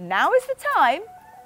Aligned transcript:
now 0.00 0.32
is 0.32 0.46
the 0.46 0.56
time, 0.74 1.02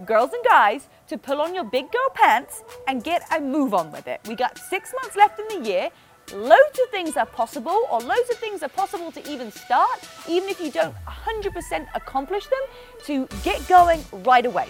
girls 0.07 0.33
and 0.33 0.45
guys, 0.45 0.89
to 1.09 1.19
pull 1.19 1.41
on 1.41 1.55
your 1.55 1.65
big 1.65 1.91
girl 1.91 2.11
pants 2.15 2.63
and 2.87 3.03
get 3.03 3.27
a 3.37 3.41
move 3.41 3.75
on 3.75 3.91
with 3.91 4.07
it. 4.07 4.21
We 4.29 4.37
got 4.37 4.57
six 4.59 4.95
months 5.03 5.17
left 5.17 5.41
in 5.41 5.63
the 5.63 5.69
year. 5.69 5.91
Loads 6.33 6.81
of 6.83 6.91
things 6.91 7.17
are 7.17 7.27
possible, 7.27 7.79
or 7.91 8.01
loads 8.01 8.31
of 8.31 8.37
things 8.39 8.63
are 8.63 8.69
possible 8.69 9.13
to 9.13 9.31
even 9.31 9.51
start, 9.51 10.09
even 10.29 10.49
if 10.49 10.61
you 10.61 10.71
don't 10.71 10.95
100% 11.07 11.87
accomplish 11.95 12.45
them, 12.47 12.61
to 13.05 13.27
get 13.43 13.67
going 13.69 14.03
right 14.25 14.47
away. 14.47 14.69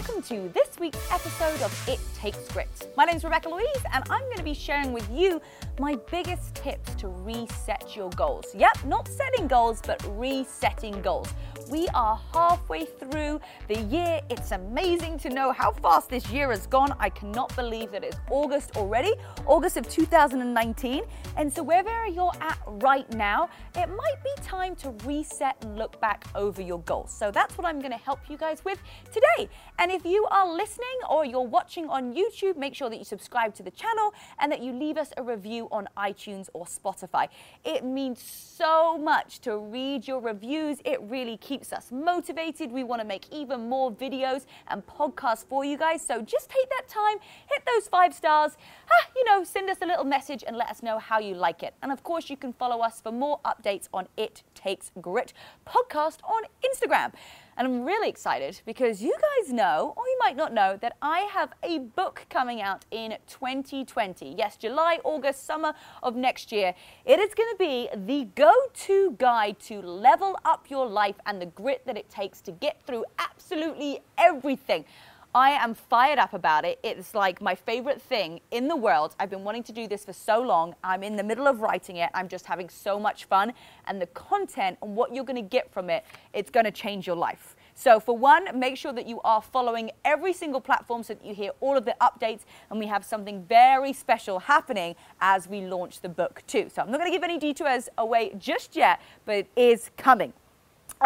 Welcome 0.00 0.22
to 0.22 0.48
this 0.54 0.78
week's 0.78 1.12
episode 1.12 1.60
of 1.60 1.88
It 1.88 2.00
Takes 2.16 2.50
Grit. 2.52 2.90
My 2.96 3.04
name 3.04 3.16
is 3.16 3.22
Rebecca 3.22 3.50
Louise, 3.50 3.84
and 3.92 4.02
I'm 4.08 4.22
going 4.22 4.38
to 4.38 4.42
be 4.42 4.54
sharing 4.54 4.94
with 4.94 5.06
you 5.12 5.42
my 5.78 5.98
biggest 6.10 6.54
tips 6.54 6.94
to 6.94 7.08
reset 7.08 7.94
your 7.94 8.08
goals. 8.10 8.46
Yep, 8.54 8.86
not 8.86 9.06
setting 9.06 9.46
goals, 9.46 9.82
but 9.86 10.02
resetting 10.16 11.02
goals. 11.02 11.28
We 11.70 11.86
are 11.94 12.18
halfway 12.32 12.84
through 12.84 13.40
the 13.68 13.80
year. 13.82 14.20
It's 14.28 14.50
amazing 14.50 15.18
to 15.18 15.30
know 15.30 15.52
how 15.52 15.70
fast 15.70 16.10
this 16.10 16.28
year 16.28 16.50
has 16.50 16.66
gone. 16.66 16.96
I 16.98 17.10
cannot 17.10 17.54
believe 17.54 17.92
that 17.92 18.02
it's 18.02 18.16
August 18.28 18.76
already, 18.76 19.12
August 19.46 19.76
of 19.76 19.88
2019. 19.88 21.04
And 21.36 21.52
so, 21.52 21.62
wherever 21.62 22.08
you're 22.08 22.32
at 22.40 22.58
right 22.66 23.08
now, 23.14 23.50
it 23.76 23.88
might 23.88 24.16
be 24.24 24.42
time 24.42 24.74
to 24.76 24.90
reset 25.06 25.58
and 25.62 25.78
look 25.78 26.00
back 26.00 26.24
over 26.34 26.60
your 26.60 26.80
goals. 26.80 27.12
So, 27.12 27.30
that's 27.30 27.56
what 27.56 27.68
I'm 27.68 27.78
going 27.78 27.92
to 27.92 27.98
help 27.98 28.18
you 28.28 28.36
guys 28.36 28.64
with 28.64 28.82
today. 29.12 29.48
And 29.78 29.92
if 29.92 30.04
you 30.04 30.26
are 30.32 30.52
listening 30.52 30.98
or 31.08 31.24
you're 31.24 31.40
watching 31.40 31.88
on 31.88 32.12
YouTube, 32.12 32.56
make 32.56 32.74
sure 32.74 32.90
that 32.90 32.98
you 32.98 33.04
subscribe 33.04 33.54
to 33.54 33.62
the 33.62 33.70
channel 33.70 34.12
and 34.40 34.50
that 34.50 34.60
you 34.60 34.72
leave 34.72 34.96
us 34.96 35.12
a 35.18 35.22
review 35.22 35.68
on 35.70 35.88
iTunes 35.96 36.48
or 36.52 36.64
Spotify. 36.64 37.28
It 37.64 37.84
means 37.84 38.20
so 38.20 38.98
much 38.98 39.40
to 39.42 39.56
read 39.56 40.08
your 40.08 40.20
reviews. 40.20 40.78
It 40.84 41.00
really 41.02 41.36
keeps 41.36 41.59
us 41.72 41.92
motivated. 41.92 42.72
We 42.72 42.84
want 42.84 43.00
to 43.00 43.06
make 43.06 43.26
even 43.30 43.68
more 43.68 43.92
videos 43.92 44.46
and 44.68 44.84
podcasts 44.86 45.44
for 45.44 45.64
you 45.64 45.76
guys. 45.76 46.02
So 46.02 46.22
just 46.22 46.48
take 46.48 46.68
that 46.70 46.88
time, 46.88 47.18
hit 47.48 47.62
those 47.66 47.88
five 47.88 48.14
stars, 48.14 48.56
ah, 48.90 49.10
you 49.14 49.24
know, 49.24 49.44
send 49.44 49.70
us 49.70 49.78
a 49.82 49.86
little 49.86 50.04
message 50.04 50.42
and 50.46 50.56
let 50.56 50.68
us 50.68 50.82
know 50.82 50.98
how 50.98 51.18
you 51.18 51.34
like 51.34 51.62
it. 51.62 51.74
And 51.82 51.92
of 51.92 52.02
course, 52.02 52.30
you 52.30 52.36
can 52.36 52.52
follow 52.52 52.80
us 52.80 53.00
for 53.00 53.12
more 53.12 53.40
updates 53.44 53.88
on 53.92 54.08
It 54.16 54.42
Takes 54.54 54.90
Grit 55.00 55.32
podcast 55.66 56.18
on 56.24 56.42
Instagram. 56.64 57.12
And 57.60 57.68
I'm 57.68 57.84
really 57.84 58.08
excited 58.08 58.62
because 58.64 59.02
you 59.02 59.14
guys 59.20 59.52
know, 59.52 59.92
or 59.94 60.02
you 60.06 60.16
might 60.18 60.34
not 60.34 60.54
know, 60.54 60.78
that 60.80 60.96
I 61.02 61.28
have 61.30 61.52
a 61.62 61.80
book 61.80 62.24
coming 62.30 62.62
out 62.62 62.86
in 62.90 63.18
2020. 63.26 64.34
Yes, 64.34 64.56
July, 64.56 64.98
August, 65.04 65.44
summer 65.44 65.74
of 66.02 66.16
next 66.16 66.52
year. 66.52 66.74
It 67.04 67.20
is 67.20 67.34
going 67.34 67.50
to 67.52 67.58
be 67.58 67.90
the 67.94 68.30
go 68.34 68.50
to 68.86 69.14
guide 69.18 69.60
to 69.64 69.82
level 69.82 70.38
up 70.42 70.70
your 70.70 70.86
life 70.86 71.16
and 71.26 71.38
the 71.38 71.44
grit 71.44 71.84
that 71.84 71.98
it 71.98 72.08
takes 72.08 72.40
to 72.40 72.50
get 72.50 72.80
through 72.86 73.04
absolutely 73.18 74.00
everything. 74.16 74.86
I 75.32 75.50
am 75.50 75.74
fired 75.74 76.18
up 76.18 76.34
about 76.34 76.64
it. 76.64 76.80
It's 76.82 77.14
like 77.14 77.40
my 77.40 77.54
favorite 77.54 78.02
thing 78.02 78.40
in 78.50 78.66
the 78.66 78.74
world. 78.74 79.14
I've 79.20 79.30
been 79.30 79.44
wanting 79.44 79.62
to 79.64 79.72
do 79.72 79.86
this 79.86 80.04
for 80.04 80.12
so 80.12 80.40
long. 80.40 80.74
I'm 80.82 81.04
in 81.04 81.14
the 81.14 81.22
middle 81.22 81.46
of 81.46 81.60
writing 81.60 81.98
it. 81.98 82.10
I'm 82.14 82.26
just 82.26 82.46
having 82.46 82.68
so 82.68 82.98
much 82.98 83.26
fun. 83.26 83.52
And 83.86 84.02
the 84.02 84.06
content 84.06 84.78
and 84.82 84.96
what 84.96 85.14
you're 85.14 85.24
going 85.24 85.36
to 85.36 85.48
get 85.48 85.72
from 85.72 85.88
it, 85.88 86.04
it's 86.32 86.50
going 86.50 86.64
to 86.64 86.72
change 86.72 87.06
your 87.06 87.14
life. 87.14 87.54
So, 87.76 88.00
for 88.00 88.18
one, 88.18 88.58
make 88.58 88.76
sure 88.76 88.92
that 88.92 89.06
you 89.06 89.20
are 89.20 89.40
following 89.40 89.92
every 90.04 90.32
single 90.32 90.60
platform 90.60 91.04
so 91.04 91.14
that 91.14 91.24
you 91.24 91.32
hear 91.32 91.52
all 91.60 91.76
of 91.76 91.84
the 91.84 91.94
updates. 92.00 92.40
And 92.68 92.80
we 92.80 92.86
have 92.86 93.04
something 93.04 93.44
very 93.44 93.92
special 93.92 94.40
happening 94.40 94.96
as 95.20 95.48
we 95.48 95.60
launch 95.60 96.00
the 96.00 96.08
book, 96.08 96.42
too. 96.48 96.68
So, 96.74 96.82
I'm 96.82 96.90
not 96.90 96.98
going 96.98 97.10
to 97.10 97.16
give 97.16 97.22
any 97.22 97.38
details 97.38 97.88
away 97.98 98.34
just 98.36 98.74
yet, 98.74 99.00
but 99.24 99.36
it 99.36 99.50
is 99.54 99.92
coming. 99.96 100.32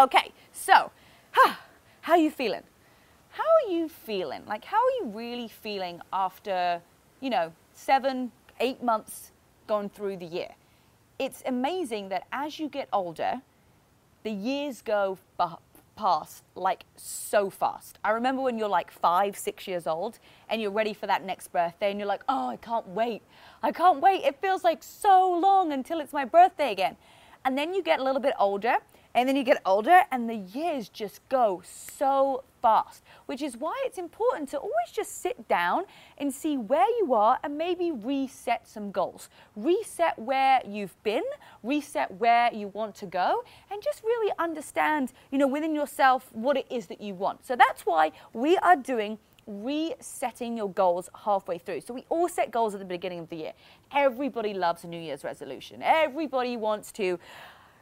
Okay, 0.00 0.33
so, 0.50 0.91
how 2.00 2.14
are 2.14 2.19
you 2.19 2.30
feeling? 2.30 2.62
How 3.34 3.42
are 3.42 3.72
you 3.72 3.89
feeling? 3.89 4.45
Like, 4.46 4.64
how 4.64 4.77
are 4.77 4.95
you 5.00 5.06
really 5.06 5.48
feeling 5.48 6.00
after, 6.12 6.80
you 7.20 7.30
know, 7.30 7.52
seven, 7.72 8.30
eight 8.61 8.80
months 8.80 9.33
gone 9.67 9.89
through 9.89 10.18
the 10.18 10.27
year? 10.27 10.50
It's 11.18 11.42
amazing 11.44 12.11
that 12.11 12.28
as 12.30 12.61
you 12.61 12.68
get 12.68 12.89
older, 12.92 13.42
the 14.23 14.30
years 14.30 14.83
go 14.83 15.18
past 15.96 16.44
like 16.55 16.84
so 16.94 17.50
fast. 17.50 17.98
I 18.05 18.11
remember 18.11 18.40
when 18.40 18.56
you're 18.56 18.68
like 18.68 18.92
five, 18.92 19.36
six 19.36 19.67
years 19.67 19.89
old 19.89 20.20
and 20.48 20.62
you're 20.62 20.70
ready 20.70 20.94
for 20.94 21.08
that 21.08 21.24
next 21.24 21.48
birthday 21.48 21.90
and 21.90 21.98
you're 21.98 22.06
like, 22.06 22.23
oh, 22.28 22.50
I 22.50 22.56
can't 22.56 22.86
wait. 22.86 23.23
I 23.64 23.73
can't 23.73 24.00
wait. 24.00 24.23
It 24.23 24.40
feels 24.40 24.62
like 24.62 24.84
so 24.84 25.40
long 25.42 25.73
until 25.73 25.98
it's 25.98 26.12
my 26.12 26.24
birthday 26.24 26.70
again. 26.70 26.96
And 27.44 27.58
then 27.58 27.74
you 27.74 27.83
get 27.83 27.98
a 27.98 28.05
little 28.05 28.20
bit 28.20 28.34
older 28.39 28.77
and 29.14 29.29
then 29.29 29.36
you 29.36 29.45
get 29.45 29.61
older 29.64 30.02
and 30.11 30.29
the 30.29 30.36
years 30.36 30.89
just 30.89 31.27
go 31.29 31.63
so 31.64 32.45
fast, 32.61 33.02
which 33.27 33.42
is 33.42 33.57
why 33.57 33.75
it's 33.85 33.98
important 33.98 34.48
to 34.48 34.58
always 34.58 34.91
just 34.92 35.20
sit 35.20 35.48
down 35.48 35.85
and 36.19 36.33
see 36.33 36.57
where 36.57 36.89
you 36.98 37.14
are 37.14 37.39
and 37.45 37.57
maybe 37.57 37.92
reset 37.92 38.67
some 38.67 38.91
goals. 38.91 39.29
Reset 39.55 40.19
where 40.19 40.61
you've 40.67 41.01
been, 41.03 41.24
reset 41.63 42.11
where 42.14 42.53
you 42.53 42.69
want 42.69 42.95
to 42.97 43.07
go, 43.07 43.45
and 43.70 43.83
just 43.83 44.03
really 44.03 44.33
understand, 44.39 45.13
you 45.30 45.39
know, 45.39 45.47
within 45.47 45.74
yourself 45.74 46.30
what 46.33 46.57
it 46.57 46.67
is 46.70 46.86
that 46.86 47.01
you 47.01 47.14
want. 47.14 47.45
So 47.47 47.55
that's 47.55 47.86
why 47.86 48.13
we 48.33 48.57
are 48.58 48.77
doing 48.77 49.19
resetting 49.47 50.57
your 50.57 50.70
goals 50.70 51.11
halfway 51.24 51.58
through. 51.58 51.83
So 51.83 51.92
we 51.92 52.05
all 52.08 52.29
set 52.29 52.51
goals 52.51 52.74
at 52.74 52.80
the 52.80 52.86
beginning 52.86 53.19
of 53.19 53.29
the 53.29 53.36
year. 53.36 53.53
Everybody 53.92 54.55
loves 54.55 54.85
a 54.85 54.89
New 54.89 55.01
Year's 55.01 55.23
resolution. 55.23 55.83
Everybody 55.83 56.57
wants 56.57 56.91
to 56.92 57.19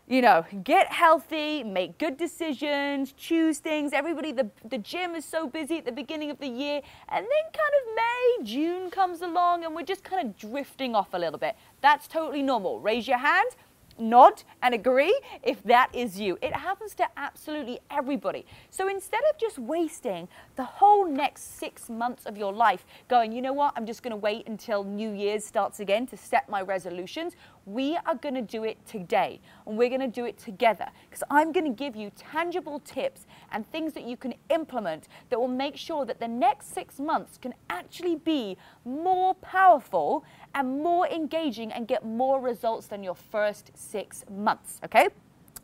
you 0.09 0.21
know, 0.21 0.45
get 0.65 0.93
healthy, 0.93 1.63
make 1.63 1.97
good 1.99 2.17
decisions, 2.17 3.13
choose 3.13 3.59
things. 3.59 3.93
Everybody, 3.93 4.33
the, 4.33 4.51
the 4.69 4.79
gym 4.79 5.15
is 5.15 5.25
so 5.25 5.47
busy 5.47 5.79
at 5.79 5.85
the 5.85 5.93
beginning 5.93 6.31
of 6.31 6.39
the 6.39 6.49
year. 6.49 6.81
And 7.09 7.25
then 7.25 7.45
kind 7.53 7.73
of 7.81 7.95
May, 7.97 8.45
June 8.45 8.91
comes 8.91 9.23
along 9.23 9.65
and 9.65 9.75
we're 9.75 9.83
just 9.85 10.03
kind 10.03 10.27
of 10.27 10.37
drifting 10.37 10.95
off 10.95 11.15
a 11.15 11.19
little 11.19 11.39
bit. 11.39 11.57
That's 11.81 12.09
totally 12.09 12.43
normal. 12.43 12.81
Raise 12.81 13.07
your 13.07 13.19
hand 13.19 13.51
nod 13.99 14.43
and 14.63 14.75
agree 14.75 15.19
if 15.43 15.63
that 15.65 15.95
is 15.95 16.19
you. 16.19 16.39
It 16.43 16.55
happens 16.55 16.95
to 16.97 17.09
absolutely 17.17 17.81
everybody. 17.91 18.47
So 18.71 18.89
instead 18.89 19.23
of 19.31 19.39
just 19.39 19.59
wasting 19.59 20.29
the 20.57 20.65
whole 20.65 21.07
next 21.07 21.59
six 21.59 21.89
months 21.89 22.27
of 22.27 22.37
your 22.37 22.53
life 22.53 22.85
going, 23.09 23.33
you 23.33 23.43
know 23.43 23.53
what, 23.53 23.73
I'm 23.77 23.87
just 23.87 24.03
going 24.03 24.13
to 24.13 24.17
wait 24.17 24.47
until 24.47 24.85
New 24.85 25.13
Year's 25.13 25.45
starts 25.45 25.81
again 25.81 26.07
to 26.09 26.17
set 26.17 26.49
my 26.49 26.63
resolutions, 26.63 27.35
we 27.67 27.97
are 28.07 28.15
going 28.15 28.35
to 28.35 28.43
do 28.43 28.65
it 28.65 28.85
today 28.87 29.41
and 29.67 29.77
we're 29.77 29.89
going 29.89 30.01
to 30.01 30.07
do 30.07 30.25
it 30.25 30.39
together 30.39 30.87
because 31.09 31.23
I'm 31.31 31.53
going 31.53 31.67
to 31.67 31.73
give 31.77 31.95
you 31.97 32.11
tangible 32.17 32.81
tips 32.81 33.27
and 33.53 33.71
things 33.71 33.93
that 33.95 34.05
you 34.05 34.17
can 34.17 34.35
implement 34.51 35.09
that 35.31 35.39
will 35.39 35.49
make 35.49 35.77
sure 35.77 36.05
that 36.05 36.21
the 36.21 36.29
next 36.29 36.75
six 36.75 36.99
months 36.99 37.39
can 37.39 37.55
actually 37.71 38.17
be 38.17 38.57
more 38.85 39.35
powerful 39.35 40.25
and 40.55 40.83
more 40.83 41.07
engaging 41.09 41.73
and 41.73 41.87
get 41.87 42.05
more 42.05 42.41
results 42.41 42.87
than 42.87 43.03
your 43.03 43.15
first 43.15 43.71
six 43.75 44.25
months. 44.31 44.81
Okay? 44.85 45.09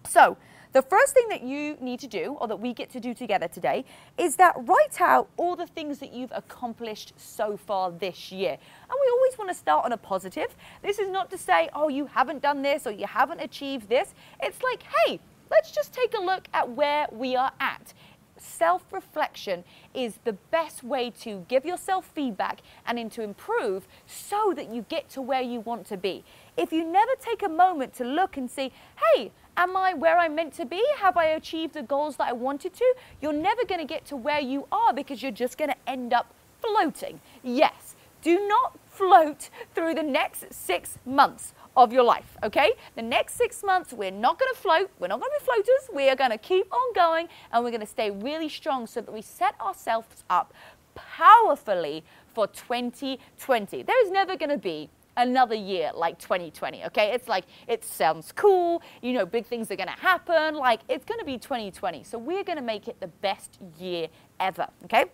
So, 0.07 0.37
the 0.73 0.83
first 0.83 1.15
thing 1.15 1.29
that 1.31 1.43
you 1.43 1.77
need 1.81 2.01
to 2.01 2.07
do, 2.07 2.37
or 2.41 2.49
that 2.49 2.57
we 2.57 2.75
get 2.75 2.91
to 2.91 3.01
do 3.01 3.15
together 3.15 3.49
today, 3.49 3.85
is 4.19 4.37
that 4.37 4.55
write 4.59 5.01
out 5.01 5.29
all 5.37 5.57
the 5.57 5.67
things 5.67 5.99
that 5.99 6.13
you've 6.13 6.33
accomplished 6.35 7.15
so 7.17 7.57
far 7.57 7.91
this 7.91 8.31
year. 8.31 8.53
And 8.53 8.99
we 9.01 9.11
always 9.13 9.39
want 9.39 9.51
to 9.51 9.55
start 9.55 9.85
on 9.85 9.93
a 9.93 9.97
positive. 9.97 10.55
This 10.83 10.99
is 10.99 11.09
not 11.09 11.31
to 11.31 11.39
say, 11.39 11.71
oh, 11.75 11.89
you 11.89 12.07
haven't 12.07 12.43
done 12.43 12.63
this 12.63 12.87
or 12.87 12.91
you 12.91 13.07
haven't 13.07 13.41
achieved 13.41 13.89
this. 13.89 14.15
It's 14.43 14.63
like, 14.63 14.83
hey, 14.83 15.21
let's 15.51 15.71
just 15.71 15.93
take 15.93 16.15
a 16.15 16.21
look 16.21 16.49
at 16.53 16.71
where 16.71 17.07
we 17.11 17.35
are 17.35 17.53
at 17.61 17.95
self 18.41 18.85
reflection 18.93 19.65
is 19.95 20.19
the 20.25 20.33
best 20.33 20.83
way 20.83 21.11
to 21.11 21.45
give 21.49 21.65
yourself 21.65 22.07
feedback 22.15 22.61
and 22.87 23.11
to 23.13 23.23
improve 23.23 23.87
so 24.07 24.53
that 24.57 24.73
you 24.73 24.85
get 24.89 25.09
to 25.11 25.21
where 25.21 25.43
you 25.43 25.61
want 25.61 25.87
to 25.87 25.97
be. 25.97 26.25
If 26.57 26.73
you 26.73 26.85
never 26.85 27.13
take 27.21 27.43
a 27.43 27.49
moment 27.49 27.95
to 27.95 28.05
look 28.05 28.37
and 28.37 28.51
see, 28.51 28.73
hey, 29.15 29.33
am 29.59 29.77
I 29.77 29.93
where 29.93 30.17
I'm 30.17 30.35
meant 30.35 30.55
to 30.55 30.65
be? 30.65 30.83
Have 30.99 31.17
I 31.17 31.27
achieved 31.27 31.75
the 31.75 31.83
goals 31.83 32.17
that 32.17 32.29
I 32.29 32.33
wanted 32.33 32.73
to? 32.75 32.95
You're 33.21 33.33
never 33.33 33.65
going 33.67 33.81
to 33.81 33.87
get 33.87 34.07
to 34.07 34.17
where 34.17 34.41
you 34.41 34.67
are 34.73 34.95
because 34.95 35.21
you're 35.21 35.33
just 35.33 35.59
going 35.59 35.71
to 35.71 35.77
end 35.87 36.15
up 36.15 36.33
floating. 36.63 37.21
Yes, 37.43 37.97
do 38.23 38.47
not 38.47 38.79
float 38.89 39.51
through 39.75 39.95
the 39.95 40.03
next 40.03 40.53
six 40.53 40.99
months 41.05 41.55
of 41.77 41.93
your 41.93 42.05
life, 42.05 42.37
okay? 42.43 42.73
The 42.97 43.03
next 43.03 43.35
six 43.35 43.63
months, 43.63 43.93
we're 43.93 44.11
not 44.11 44.41
gonna 44.41 44.55
float, 44.55 44.91
we're 44.99 45.07
not 45.07 45.21
gonna 45.21 45.31
be 45.39 45.45
floaters, 45.45 45.89
we 45.95 46.09
are 46.09 46.17
gonna 46.17 46.37
keep 46.37 46.67
on 46.73 46.93
going 46.95 47.29
and 47.53 47.63
we're 47.63 47.71
gonna 47.71 47.87
stay 47.87 48.11
really 48.11 48.49
strong 48.49 48.89
so 48.89 49.01
that 49.01 49.13
we 49.13 49.23
set 49.23 49.55
ourselves 49.61 50.25
up 50.29 50.53
powerfully 50.97 52.03
for 52.35 52.49
2020. 52.49 53.83
There 53.85 54.05
is 54.05 54.11
never 54.11 54.37
gonna 54.37 54.59
be 54.59 54.91
another 55.19 55.55
year 55.55 55.91
like 55.95 56.19
2020, 56.19 56.87
okay? 56.87 57.13
It's 57.13 57.29
like, 57.29 57.45
it 57.67 57.85
sounds 57.85 58.33
cool, 58.33 58.83
you 59.03 59.13
know, 59.13 59.27
big 59.27 59.45
things 59.45 59.71
are 59.71 59.77
gonna 59.77 59.91
happen, 59.91 60.55
like, 60.55 60.81
it's 60.89 61.05
gonna 61.05 61.25
be 61.25 61.37
2020. 61.37 62.03
So 62.05 62.17
we're 62.19 62.45
gonna 62.45 62.63
make 62.63 62.89
it 62.89 62.99
the 63.01 63.09
best 63.09 63.59
year 63.79 64.09
ever, 64.41 64.67
okay? 64.85 65.07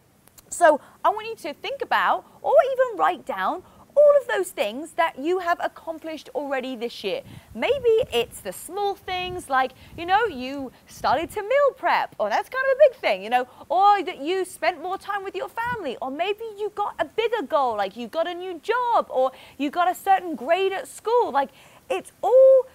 So 0.50 0.80
I 1.04 1.08
want 1.08 1.26
you 1.26 1.34
to 1.52 1.54
think 1.54 1.82
about 1.82 2.24
or 2.42 2.54
even 2.72 2.98
write 2.98 3.26
down 3.26 3.62
all 3.96 4.12
of 4.20 4.26
those 4.29 4.50
things 4.50 4.93
that 4.93 5.19
you 5.19 5.38
have 5.38 5.58
accomplished 5.62 6.29
already 6.35 6.76
this 6.76 7.05
year. 7.05 7.23
Maybe 7.55 8.02
it's 8.12 8.41
the 8.41 8.52
small 8.52 8.94
things 8.94 9.49
like, 9.49 9.73
you 9.96 10.06
know, 10.06 10.25
you 10.26 10.73
started 10.87 11.31
to 11.31 11.43
meal 11.43 11.70
prep, 11.76 12.14
or 12.19 12.29
that's 12.29 12.49
kind 12.49 12.64
of 12.70 12.76
a 12.76 12.91
big 12.91 13.00
thing, 13.00 13.23
you 13.23 13.31
know, 13.31 13.46
or 13.69 14.02
that 14.02 14.19
you 14.19 14.44
spent 14.44 14.82
more 14.82 14.99
time 14.99 15.23
with 15.25 15.35
your 15.35 15.49
family, 15.49 15.96
or 16.02 16.11
maybe 16.11 16.44
you 16.58 16.73
got 16.75 16.94
a 16.99 17.05
bigger 17.05 17.43
goal, 17.43 17.76
like 17.76 17.96
you 17.96 18.08
got 18.08 18.26
a 18.26 18.35
new 18.35 18.58
job, 18.61 19.06
or 19.11 19.32
you 19.58 19.70
got 19.70 19.91
a 19.91 19.94
certain 19.94 20.35
grade 20.35 20.73
at 20.73 20.88
school. 20.88 21.31
Like 21.31 21.50
it's 21.90 22.12
all 22.23 22.67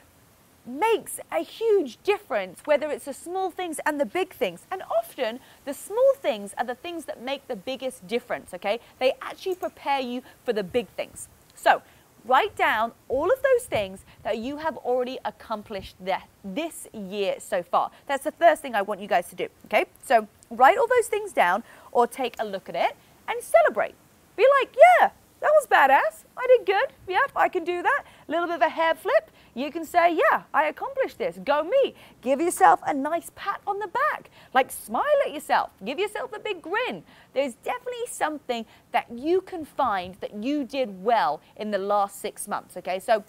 makes 0.69 1.19
a 1.31 1.39
huge 1.39 1.97
difference, 2.03 2.61
whether 2.65 2.89
it's 2.89 3.05
the 3.05 3.13
small 3.13 3.49
things 3.49 3.79
and 3.85 3.99
the 3.99 4.05
big 4.05 4.33
things. 4.33 4.65
And 4.71 4.81
often, 4.83 5.39
the 5.65 5.73
small 5.73 6.13
things 6.21 6.53
are 6.57 6.65
the 6.65 6.75
things 6.75 7.05
that 7.05 7.21
make 7.21 7.47
the 7.47 7.55
biggest 7.55 8.07
difference, 8.07 8.53
okay? 8.53 8.79
They 8.99 9.13
actually 9.21 9.55
prepare 9.55 9.99
you 9.99 10.21
for 10.43 10.53
the 10.53 10.63
big 10.63 10.87
things. 10.89 11.27
So, 11.55 11.81
write 12.25 12.55
down 12.55 12.91
all 13.07 13.31
of 13.31 13.41
those 13.41 13.65
things 13.65 14.05
that 14.23 14.37
you 14.37 14.57
have 14.57 14.77
already 14.77 15.17
accomplished 15.25 15.95
this 16.43 16.87
year 16.93 17.35
so 17.39 17.63
far. 17.63 17.91
That's 18.07 18.23
the 18.23 18.31
first 18.31 18.61
thing 18.61 18.75
I 18.75 18.81
want 18.81 18.99
you 18.99 19.07
guys 19.07 19.29
to 19.29 19.35
do, 19.35 19.47
okay? 19.65 19.85
So, 20.03 20.27
write 20.49 20.77
all 20.77 20.87
those 20.87 21.07
things 21.07 21.33
down 21.33 21.63
or 21.91 22.07
take 22.07 22.35
a 22.39 22.45
look 22.45 22.69
at 22.69 22.75
it 22.75 22.95
and 23.27 23.41
celebrate. 23.41 23.95
Be 24.35 24.45
like, 24.59 24.75
yeah, 24.99 25.09
that 25.41 25.51
was 25.55 25.67
badass. 25.67 26.25
I 26.37 26.47
did 26.47 26.65
good. 26.65 26.93
Yep, 27.07 27.31
I 27.35 27.47
can 27.49 27.63
do 27.63 27.81
that. 27.81 28.03
A 28.27 28.31
little 28.31 28.47
bit 28.47 28.55
of 28.55 28.61
a 28.61 28.69
hair 28.69 28.95
flip. 28.95 29.31
You 29.55 29.71
can 29.71 29.85
say, 29.85 30.15
yeah, 30.15 30.43
I 30.53 30.65
accomplished 30.65 31.17
this. 31.17 31.37
Go 31.43 31.63
me. 31.63 31.95
Give 32.21 32.39
yourself 32.41 32.79
a 32.85 32.93
nice 32.93 33.31
pat 33.35 33.61
on 33.65 33.79
the 33.79 33.87
back. 33.87 34.29
Like 34.53 34.71
smile 34.71 35.03
at 35.25 35.33
yourself. 35.33 35.71
Give 35.83 35.99
yourself 35.99 36.33
a 36.33 36.39
big 36.39 36.61
grin. 36.61 37.03
There's 37.33 37.55
definitely 37.55 38.07
something 38.09 38.65
that 38.91 39.07
you 39.11 39.41
can 39.41 39.65
find 39.65 40.15
that 40.21 40.43
you 40.43 40.63
did 40.65 41.03
well 41.03 41.41
in 41.55 41.71
the 41.71 41.77
last 41.77 42.19
six 42.19 42.47
months. 42.47 42.77
Okay, 42.77 42.99
so 42.99 43.23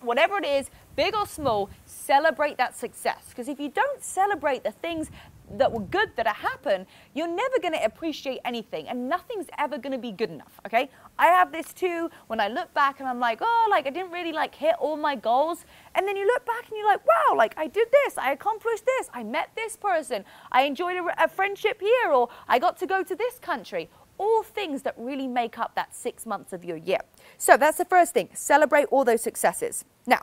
whatever 0.00 0.38
it 0.38 0.46
is, 0.46 0.70
big 0.94 1.14
or 1.14 1.26
small, 1.26 1.70
celebrate 1.84 2.56
that 2.58 2.76
success. 2.76 3.24
Because 3.28 3.48
if 3.48 3.58
you 3.58 3.68
don't 3.68 4.02
celebrate 4.02 4.62
the 4.64 4.72
things 4.72 5.10
that 5.52 5.70
were 5.70 5.80
good 5.80 6.10
that 6.16 6.26
happened, 6.26 6.86
you're 7.14 7.28
never 7.28 7.58
going 7.60 7.74
to 7.74 7.84
appreciate 7.84 8.40
anything 8.44 8.88
and 8.88 9.08
nothing's 9.08 9.46
ever 9.58 9.78
going 9.78 9.92
to 9.92 9.98
be 9.98 10.12
good 10.12 10.30
enough, 10.30 10.60
okay? 10.66 10.90
I 11.18 11.26
have 11.26 11.52
this 11.52 11.72
too 11.72 12.10
when 12.26 12.40
I 12.40 12.48
look 12.48 12.72
back 12.74 13.00
and 13.00 13.08
I'm 13.08 13.20
like, 13.20 13.38
oh, 13.40 13.68
like 13.70 13.86
I 13.86 13.90
didn't 13.90 14.10
really 14.10 14.32
like 14.32 14.54
hit 14.54 14.74
all 14.78 14.96
my 14.96 15.14
goals. 15.14 15.64
And 15.94 16.06
then 16.06 16.16
you 16.16 16.26
look 16.26 16.44
back 16.44 16.68
and 16.68 16.76
you're 16.76 16.86
like, 16.86 17.06
wow, 17.06 17.36
like 17.36 17.54
I 17.56 17.66
did 17.66 17.88
this, 18.04 18.18
I 18.18 18.32
accomplished 18.32 18.84
this, 18.84 19.08
I 19.14 19.22
met 19.22 19.50
this 19.56 19.76
person, 19.76 20.24
I 20.52 20.62
enjoyed 20.62 20.96
a, 20.96 21.24
a 21.24 21.28
friendship 21.28 21.80
here, 21.80 22.10
or 22.12 22.28
I 22.48 22.58
got 22.58 22.76
to 22.78 22.86
go 22.86 23.02
to 23.02 23.14
this 23.14 23.38
country. 23.38 23.88
All 24.18 24.42
things 24.42 24.80
that 24.82 24.94
really 24.96 25.28
make 25.28 25.58
up 25.58 25.74
that 25.74 25.94
six 25.94 26.24
months 26.24 26.54
of 26.54 26.64
your 26.64 26.78
year. 26.78 27.00
So 27.36 27.58
that's 27.58 27.76
the 27.76 27.84
first 27.84 28.14
thing. 28.14 28.30
Celebrate 28.32 28.84
all 28.84 29.04
those 29.04 29.20
successes. 29.20 29.84
Now, 30.06 30.22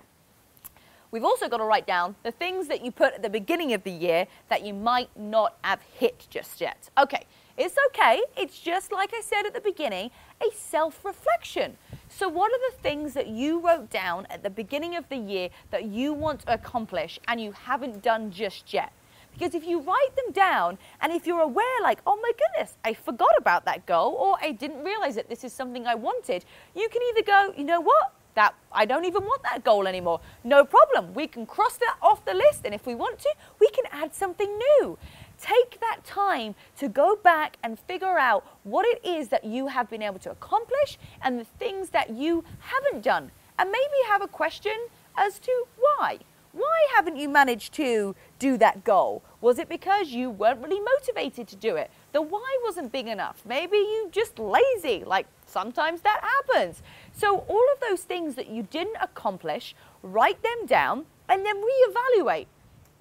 We've 1.13 1.23
also 1.23 1.47
got 1.47 1.57
to 1.57 1.63
write 1.63 1.85
down 1.85 2.15
the 2.23 2.31
things 2.31 2.67
that 2.69 2.83
you 2.83 2.89
put 2.89 3.13
at 3.13 3.21
the 3.21 3.29
beginning 3.29 3.71
of 3.73 3.83
the 3.83 3.91
year 3.91 4.25
that 4.49 4.65
you 4.65 4.73
might 4.73 5.15
not 5.15 5.59
have 5.63 5.79
hit 5.93 6.25
just 6.31 6.59
yet. 6.59 6.89
Okay, 6.97 7.25
it's 7.55 7.75
okay. 7.89 8.19
It's 8.35 8.59
just 8.59 8.91
like 8.91 9.13
I 9.13 9.21
said 9.21 9.45
at 9.45 9.53
the 9.53 9.61
beginning, 9.61 10.09
a 10.41 10.51
self 10.55 11.05
reflection. 11.05 11.77
So, 12.09 12.27
what 12.27 12.51
are 12.51 12.71
the 12.71 12.81
things 12.81 13.13
that 13.13 13.27
you 13.27 13.59
wrote 13.59 13.91
down 13.91 14.25
at 14.31 14.41
the 14.41 14.49
beginning 14.49 14.95
of 14.95 15.07
the 15.09 15.17
year 15.17 15.49
that 15.69 15.85
you 15.85 16.13
want 16.13 16.39
to 16.41 16.53
accomplish 16.55 17.19
and 17.27 17.39
you 17.39 17.51
haven't 17.51 18.01
done 18.01 18.31
just 18.31 18.73
yet? 18.73 18.91
Because 19.33 19.53
if 19.53 19.67
you 19.67 19.81
write 19.81 20.15
them 20.15 20.33
down 20.33 20.79
and 20.99 21.13
if 21.13 21.27
you're 21.27 21.41
aware, 21.41 21.81
like, 21.83 21.99
oh 22.07 22.19
my 22.23 22.31
goodness, 22.31 22.75
I 22.83 22.95
forgot 22.95 23.37
about 23.37 23.65
that 23.65 23.85
goal 23.85 24.13
or 24.13 24.37
I 24.41 24.51
didn't 24.51 24.83
realize 24.83 25.13
that 25.13 25.29
this 25.29 25.43
is 25.43 25.53
something 25.53 25.85
I 25.85 25.93
wanted, 25.93 26.43
you 26.75 26.89
can 26.89 27.03
either 27.09 27.21
go, 27.21 27.53
you 27.55 27.65
know 27.65 27.81
what? 27.81 28.13
That 28.35 28.55
I 28.71 28.85
don't 28.85 29.05
even 29.05 29.23
want 29.23 29.43
that 29.43 29.63
goal 29.63 29.87
anymore. 29.87 30.19
No 30.43 30.65
problem. 30.65 31.13
We 31.13 31.27
can 31.27 31.45
cross 31.45 31.77
that 31.77 31.97
off 32.01 32.25
the 32.25 32.33
list. 32.33 32.61
And 32.65 32.73
if 32.73 32.85
we 32.85 32.95
want 32.95 33.19
to, 33.19 33.33
we 33.59 33.69
can 33.69 33.85
add 33.91 34.13
something 34.13 34.57
new. 34.57 34.97
Take 35.39 35.79
that 35.79 35.99
time 36.05 36.55
to 36.77 36.87
go 36.87 37.15
back 37.15 37.57
and 37.63 37.77
figure 37.79 38.17
out 38.17 38.45
what 38.63 38.85
it 38.85 39.03
is 39.05 39.27
that 39.29 39.43
you 39.43 39.67
have 39.67 39.89
been 39.89 40.01
able 40.01 40.19
to 40.19 40.31
accomplish 40.31 40.97
and 41.21 41.39
the 41.39 41.45
things 41.45 41.89
that 41.89 42.11
you 42.11 42.43
haven't 42.59 43.03
done. 43.03 43.31
And 43.59 43.69
maybe 43.69 43.93
have 44.07 44.21
a 44.21 44.27
question 44.27 44.87
as 45.17 45.39
to 45.39 45.65
why. 45.77 46.19
Why 46.53 46.87
haven't 46.95 47.17
you 47.17 47.29
managed 47.29 47.73
to 47.73 48.15
do 48.37 48.57
that 48.57 48.83
goal? 48.83 49.23
Was 49.41 49.57
it 49.57 49.67
because 49.67 50.09
you 50.09 50.29
weren't 50.29 50.61
really 50.61 50.79
motivated 50.79 51.47
to 51.47 51.55
do 51.55 51.75
it? 51.75 51.89
The 52.11 52.21
why 52.21 52.59
wasn't 52.63 52.91
big 52.91 53.07
enough. 53.07 53.41
Maybe 53.43 53.77
you 53.77 54.09
just 54.11 54.37
lazy, 54.37 55.03
like 55.03 55.25
sometimes 55.53 56.01
that 56.01 56.19
happens. 56.21 56.81
So 57.13 57.45
all 57.47 57.65
of 57.73 57.79
those 57.79 58.01
things 58.01 58.35
that 58.35 58.49
you 58.49 58.63
didn't 58.63 58.97
accomplish, 58.99 59.75
write 60.01 60.41
them 60.41 60.65
down 60.65 61.05
and 61.29 61.45
then 61.45 61.55
reevaluate. 61.61 62.47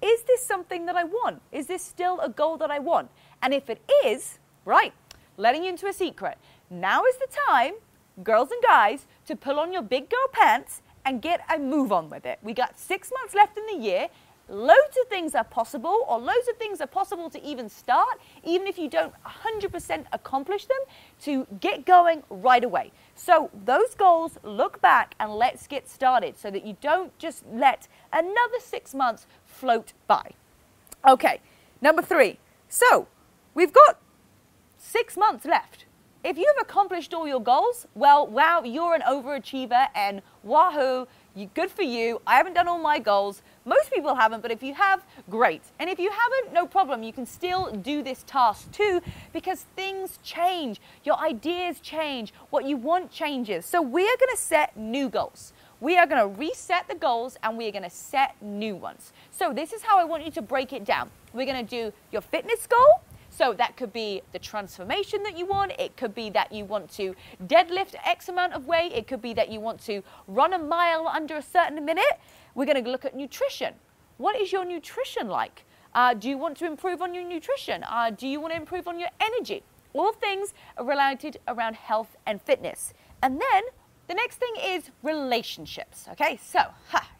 Is 0.01 0.21
this 0.23 0.45
something 0.45 0.85
that 0.85 0.95
I 0.95 1.03
want? 1.03 1.41
Is 1.51 1.67
this 1.67 1.81
still 1.81 2.19
a 2.19 2.29
goal 2.29 2.57
that 2.57 2.69
I 2.69 2.79
want? 2.79 3.09
And 3.41 3.53
if 3.53 3.69
it 3.69 3.81
is, 4.05 4.39
right, 4.65 4.93
letting 5.37 5.63
you 5.63 5.69
into 5.69 5.87
a 5.87 5.93
secret. 5.93 6.37
Now 6.69 7.03
is 7.05 7.17
the 7.17 7.27
time, 7.47 7.73
girls 8.23 8.51
and 8.51 8.61
guys, 8.61 9.07
to 9.27 9.35
pull 9.35 9.59
on 9.59 9.73
your 9.73 9.81
big 9.81 10.09
girl 10.09 10.27
pants 10.31 10.81
and 11.05 11.21
get 11.21 11.41
a 11.53 11.57
move 11.59 11.91
on 11.91 12.09
with 12.09 12.25
it. 12.25 12.39
We 12.41 12.53
got 12.53 12.79
six 12.79 13.11
months 13.17 13.33
left 13.33 13.57
in 13.57 13.65
the 13.65 13.85
year. 13.85 14.07
Loads 14.49 14.97
of 15.01 15.07
things 15.07 15.35
are 15.35 15.43
possible, 15.45 16.05
or 16.07 16.19
loads 16.19 16.49
of 16.49 16.57
things 16.57 16.81
are 16.81 16.87
possible 16.87 17.29
to 17.29 17.41
even 17.43 17.69
start, 17.69 18.19
even 18.43 18.67
if 18.67 18.77
you 18.77 18.89
don't 18.89 19.13
100% 19.25 20.05
accomplish 20.11 20.65
them, 20.65 20.77
to 21.21 21.47
get 21.61 21.85
going 21.85 22.23
right 22.29 22.63
away. 22.63 22.91
So, 23.15 23.49
those 23.65 23.95
goals, 23.95 24.37
look 24.43 24.81
back 24.81 25.15
and 25.17 25.31
let's 25.33 25.65
get 25.65 25.89
started 25.89 26.37
so 26.37 26.51
that 26.51 26.65
you 26.65 26.75
don't 26.81 27.17
just 27.17 27.43
let 27.53 27.87
another 28.11 28.59
six 28.59 28.93
months 28.93 29.27
float 29.45 29.93
by. 30.07 30.31
Okay, 31.07 31.39
number 31.81 32.01
three. 32.01 32.37
So, 32.67 33.07
we've 33.53 33.71
got 33.71 33.99
six 34.77 35.15
months 35.15 35.45
left. 35.45 35.85
If 36.23 36.37
you've 36.37 36.57
accomplished 36.61 37.13
all 37.13 37.27
your 37.27 37.41
goals, 37.41 37.85
well, 37.95 38.25
wow, 38.25 38.63
you're 38.63 38.93
an 38.93 39.01
overachiever 39.01 39.87
and 39.93 40.21
wahoo, 40.41 41.07
you, 41.35 41.49
good 41.53 41.69
for 41.71 41.81
you. 41.81 42.21
I 42.25 42.35
haven't 42.35 42.53
done 42.53 42.67
all 42.67 42.79
my 42.79 42.99
goals. 42.99 43.41
Most 43.65 43.91
people 43.91 44.15
haven't, 44.15 44.41
but 44.41 44.51
if 44.51 44.61
you 44.61 44.73
have, 44.73 45.05
great. 45.29 45.61
And 45.79 45.89
if 45.89 45.97
you 45.97 46.11
haven't, 46.11 46.53
no 46.53 46.67
problem. 46.67 47.01
You 47.01 47.13
can 47.13 47.25
still 47.25 47.71
do 47.71 48.03
this 48.03 48.23
task 48.27 48.71
too 48.71 49.01
because 49.31 49.65
things 49.75 50.19
change. 50.21 50.81
Your 51.03 51.17
ideas 51.17 51.79
change. 51.79 52.33
What 52.49 52.65
you 52.65 52.75
want 52.75 53.11
changes. 53.11 53.65
So 53.65 53.81
we 53.81 54.03
are 54.03 54.17
going 54.19 54.35
to 54.35 54.41
set 54.41 54.75
new 54.75 55.09
goals. 55.09 55.53
We 55.79 55.97
are 55.97 56.05
going 56.05 56.21
to 56.21 56.39
reset 56.39 56.87
the 56.87 56.95
goals 56.95 57.37
and 57.43 57.57
we 57.57 57.67
are 57.67 57.71
going 57.71 57.83
to 57.83 57.89
set 57.89 58.41
new 58.41 58.75
ones. 58.75 59.11
So 59.31 59.53
this 59.53 59.73
is 59.73 59.81
how 59.81 59.99
I 59.99 60.05
want 60.05 60.25
you 60.25 60.31
to 60.31 60.41
break 60.41 60.73
it 60.73 60.85
down. 60.85 61.09
We're 61.33 61.45
going 61.45 61.65
to 61.65 61.69
do 61.69 61.93
your 62.11 62.21
fitness 62.21 62.67
goal, 62.67 63.01
so 63.35 63.53
that 63.53 63.75
could 63.77 63.91
be 63.91 64.21
the 64.31 64.39
transformation 64.39 65.23
that 65.23 65.37
you 65.37 65.45
want. 65.45 65.71
It 65.79 65.97
could 65.97 66.13
be 66.13 66.29
that 66.31 66.51
you 66.51 66.65
want 66.65 66.89
to 66.91 67.15
deadlift 67.47 67.95
X 68.05 68.29
amount 68.29 68.53
of 68.53 68.67
weight. 68.67 68.91
It 68.91 69.07
could 69.07 69.21
be 69.21 69.33
that 69.33 69.49
you 69.49 69.59
want 69.59 69.79
to 69.85 70.03
run 70.27 70.53
a 70.53 70.59
mile 70.59 71.07
under 71.07 71.37
a 71.37 71.41
certain 71.41 71.83
minute. 71.83 72.19
We're 72.53 72.65
going 72.65 72.83
to 72.83 72.89
look 72.89 73.05
at 73.05 73.15
nutrition. 73.15 73.73
What 74.17 74.39
is 74.39 74.51
your 74.51 74.65
nutrition 74.65 75.27
like? 75.27 75.65
Uh, 75.95 76.13
do 76.13 76.29
you 76.29 76.37
want 76.37 76.57
to 76.57 76.65
improve 76.65 77.01
on 77.01 77.13
your 77.13 77.23
nutrition? 77.23 77.83
Uh, 77.83 78.11
do 78.11 78.27
you 78.27 78.39
want 78.39 78.53
to 78.53 78.57
improve 78.57 78.87
on 78.87 78.99
your 78.99 79.09
energy? 79.19 79.63
All 79.93 80.11
things 80.11 80.53
are 80.77 80.85
related 80.85 81.37
around 81.47 81.75
health 81.75 82.15
and 82.25 82.41
fitness. 82.41 82.93
And 83.21 83.39
then 83.39 83.63
the 84.07 84.13
next 84.13 84.35
thing 84.35 84.53
is 84.61 84.91
relationships. 85.01 86.07
Okay, 86.11 86.37
so 86.43 86.59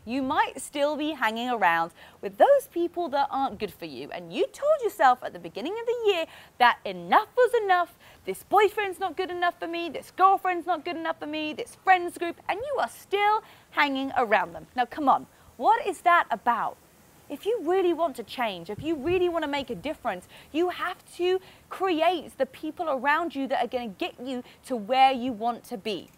you 0.05 0.21
might 0.21 0.59
still 0.61 0.97
be 0.97 1.11
hanging 1.11 1.49
around 1.49 1.91
with 2.21 2.37
those 2.37 2.67
people 2.71 3.07
that 3.09 3.27
aren't 3.31 3.57
good 3.57 3.73
for 3.73 3.85
you, 3.85 4.09
and 4.11 4.33
you 4.33 4.45
told 4.47 4.81
yourself 4.83 5.19
at 5.23 5.31
the 5.33 5.39
beginning 5.39 5.73
of 5.79 5.85
the 5.85 6.11
year 6.11 6.25
that 6.59 6.79
enough 6.83 7.29
was 7.37 7.51
enough. 7.63 7.93
This 8.25 8.43
boyfriend's 8.43 8.99
not 8.99 9.15
good 9.15 9.31
enough 9.31 9.59
for 9.59 9.67
me, 9.67 9.89
this 9.89 10.11
girlfriend's 10.11 10.67
not 10.67 10.83
good 10.83 10.97
enough 10.97 11.19
for 11.19 11.27
me, 11.27 11.53
this 11.53 11.77
friends 11.83 12.17
group, 12.17 12.35
and 12.49 12.59
you 12.59 12.79
are 12.79 12.89
still 12.89 13.43
hanging 13.71 14.11
around 14.17 14.53
them. 14.53 14.67
Now, 14.75 14.85
come 14.85 15.07
on, 15.07 15.25
what 15.57 15.85
is 15.87 16.01
that 16.01 16.27
about? 16.31 16.77
If 17.29 17.45
you 17.45 17.61
really 17.63 17.93
want 17.93 18.17
to 18.17 18.23
change, 18.23 18.69
if 18.69 18.83
you 18.83 18.95
really 18.95 19.29
want 19.29 19.43
to 19.43 19.49
make 19.49 19.69
a 19.69 19.75
difference, 19.75 20.27
you 20.51 20.69
have 20.69 20.97
to 21.15 21.39
create 21.69 22.37
the 22.37 22.45
people 22.45 22.89
around 22.89 23.33
you 23.33 23.47
that 23.47 23.63
are 23.63 23.67
going 23.67 23.89
to 23.89 23.95
get 23.97 24.15
you 24.19 24.43
to 24.65 24.75
where 24.75 25.13
you 25.13 25.31
want 25.31 25.63
to 25.65 25.77
be. 25.77 26.09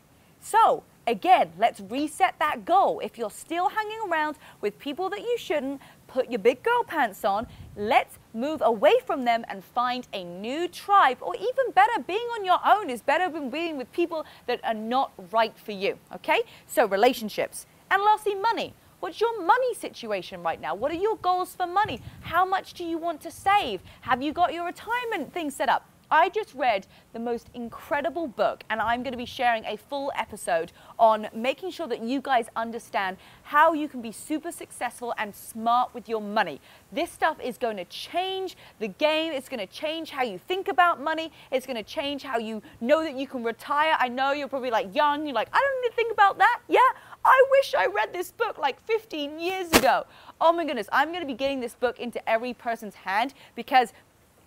So, 0.45 0.83
again, 1.07 1.53
let's 1.57 1.79
reset 1.79 2.35
that 2.37 2.65
goal. 2.65 2.99
If 2.99 3.17
you're 3.17 3.31
still 3.31 3.67
hanging 3.67 3.97
around 4.07 4.35
with 4.61 4.77
people 4.77 5.09
that 5.09 5.21
you 5.21 5.39
shouldn't, 5.39 5.81
put 6.05 6.29
your 6.29 6.37
big 6.37 6.61
girl 6.61 6.83
pants 6.85 7.25
on. 7.25 7.47
Let's 7.75 8.19
move 8.31 8.61
away 8.63 8.93
from 9.07 9.25
them 9.25 9.43
and 9.49 9.65
find 9.65 10.07
a 10.13 10.23
new 10.23 10.67
tribe, 10.67 11.17
or 11.21 11.35
even 11.35 11.71
better, 11.73 11.99
being 12.05 12.27
on 12.35 12.45
your 12.45 12.59
own 12.63 12.91
is 12.91 13.01
better 13.01 13.27
than 13.27 13.49
being 13.49 13.75
with 13.75 13.91
people 13.91 14.23
that 14.45 14.59
are 14.63 14.75
not 14.75 15.13
right 15.31 15.57
for 15.57 15.71
you. 15.71 15.97
Okay? 16.13 16.43
So, 16.67 16.85
relationships. 16.85 17.65
And 17.89 18.03
lastly, 18.03 18.35
money. 18.35 18.75
What's 18.99 19.19
your 19.19 19.43
money 19.43 19.73
situation 19.73 20.43
right 20.43 20.61
now? 20.61 20.75
What 20.75 20.91
are 20.91 21.01
your 21.07 21.17
goals 21.17 21.55
for 21.55 21.65
money? 21.65 22.01
How 22.21 22.45
much 22.45 22.75
do 22.75 22.83
you 22.83 22.99
want 22.99 23.19
to 23.21 23.31
save? 23.31 23.81
Have 24.01 24.21
you 24.21 24.31
got 24.31 24.53
your 24.53 24.65
retirement 24.65 25.33
thing 25.33 25.49
set 25.49 25.69
up? 25.69 25.89
I 26.09 26.29
just 26.29 26.53
read 26.53 26.87
the 27.13 27.19
most 27.19 27.49
incredible 27.53 28.27
book, 28.27 28.63
and 28.69 28.79
I'm 28.79 29.03
going 29.03 29.13
to 29.13 29.17
be 29.17 29.25
sharing 29.25 29.65
a 29.65 29.77
full 29.77 30.11
episode 30.17 30.71
on 30.99 31.27
making 31.33 31.71
sure 31.71 31.87
that 31.87 32.01
you 32.01 32.21
guys 32.21 32.47
understand 32.55 33.17
how 33.43 33.73
you 33.73 33.87
can 33.87 34.01
be 34.01 34.11
super 34.11 34.51
successful 34.51 35.13
and 35.17 35.35
smart 35.35 35.93
with 35.93 36.07
your 36.07 36.21
money. 36.21 36.61
This 36.91 37.11
stuff 37.11 37.37
is 37.41 37.57
going 37.57 37.77
to 37.77 37.85
change 37.85 38.55
the 38.79 38.87
game, 38.87 39.33
it's 39.33 39.49
going 39.49 39.65
to 39.65 39.73
change 39.73 40.11
how 40.11 40.23
you 40.23 40.37
think 40.37 40.67
about 40.67 41.01
money, 41.01 41.31
it's 41.51 41.65
going 41.65 41.77
to 41.77 41.83
change 41.83 42.23
how 42.23 42.37
you 42.37 42.61
know 42.81 43.03
that 43.03 43.15
you 43.15 43.27
can 43.27 43.43
retire. 43.43 43.95
I 43.99 44.07
know 44.07 44.31
you're 44.31 44.47
probably 44.47 44.71
like 44.71 44.93
young, 44.95 45.25
you're 45.25 45.35
like, 45.35 45.49
I 45.51 45.59
don't 45.59 45.81
need 45.81 45.89
to 45.89 45.95
think 45.95 46.11
about 46.11 46.37
that. 46.37 46.61
Yeah, 46.67 46.79
I 47.23 47.43
wish 47.51 47.73
I 47.75 47.87
read 47.87 48.13
this 48.13 48.31
book 48.31 48.57
like 48.57 48.79
15 48.85 49.39
years 49.39 49.71
ago. 49.71 50.05
Oh 50.39 50.53
my 50.53 50.65
goodness, 50.65 50.87
I'm 50.91 51.09
going 51.09 51.21
to 51.21 51.27
be 51.27 51.33
getting 51.33 51.59
this 51.59 51.73
book 51.73 51.99
into 51.99 52.27
every 52.29 52.53
person's 52.53 52.95
hand 52.95 53.33
because 53.55 53.93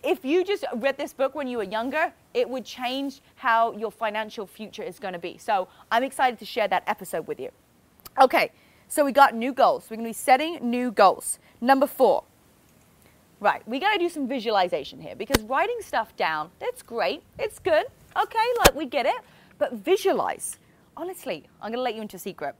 if 0.03 0.23
you 0.23 0.43
just 0.43 0.63
read 0.75 0.97
this 0.97 1.13
book 1.13 1.35
when 1.35 1.47
you 1.47 1.57
were 1.57 1.63
younger, 1.63 2.13
it 2.33 2.49
would 2.49 2.65
change 2.65 3.21
how 3.35 3.73
your 3.73 3.91
financial 3.91 4.45
future 4.45 4.83
is 4.83 4.99
going 4.99 5.13
to 5.13 5.19
be. 5.19 5.37
So 5.37 5.67
I'm 5.91 6.03
excited 6.03 6.39
to 6.39 6.45
share 6.45 6.67
that 6.67 6.83
episode 6.87 7.27
with 7.27 7.39
you. 7.39 7.49
Okay, 8.21 8.51
so 8.87 9.03
we 9.03 9.11
got 9.11 9.35
new 9.35 9.53
goals. 9.53 9.87
We're 9.89 9.97
going 9.97 10.05
to 10.05 10.09
be 10.09 10.13
setting 10.13 10.69
new 10.69 10.91
goals. 10.91 11.39
Number 11.61 11.87
four. 11.87 12.23
Right, 13.41 13.65
we 13.67 13.79
got 13.79 13.93
to 13.93 13.99
do 13.99 14.09
some 14.09 14.27
visualization 14.27 14.99
here 14.99 15.15
because 15.15 15.41
writing 15.43 15.77
stuff 15.81 16.13
down, 16.17 16.49
that's 16.59 16.81
great. 16.81 17.23
It's 17.37 17.59
good. 17.59 17.85
Okay, 18.17 18.47
like 18.59 18.75
we 18.75 18.85
get 18.85 19.05
it. 19.05 19.15
But 19.57 19.73
visualize. 19.73 20.57
Honestly, 20.97 21.45
I'm 21.61 21.71
going 21.71 21.79
to 21.79 21.81
let 21.81 21.95
you 21.95 22.01
into 22.01 22.17
a 22.17 22.19
secret. 22.19 22.55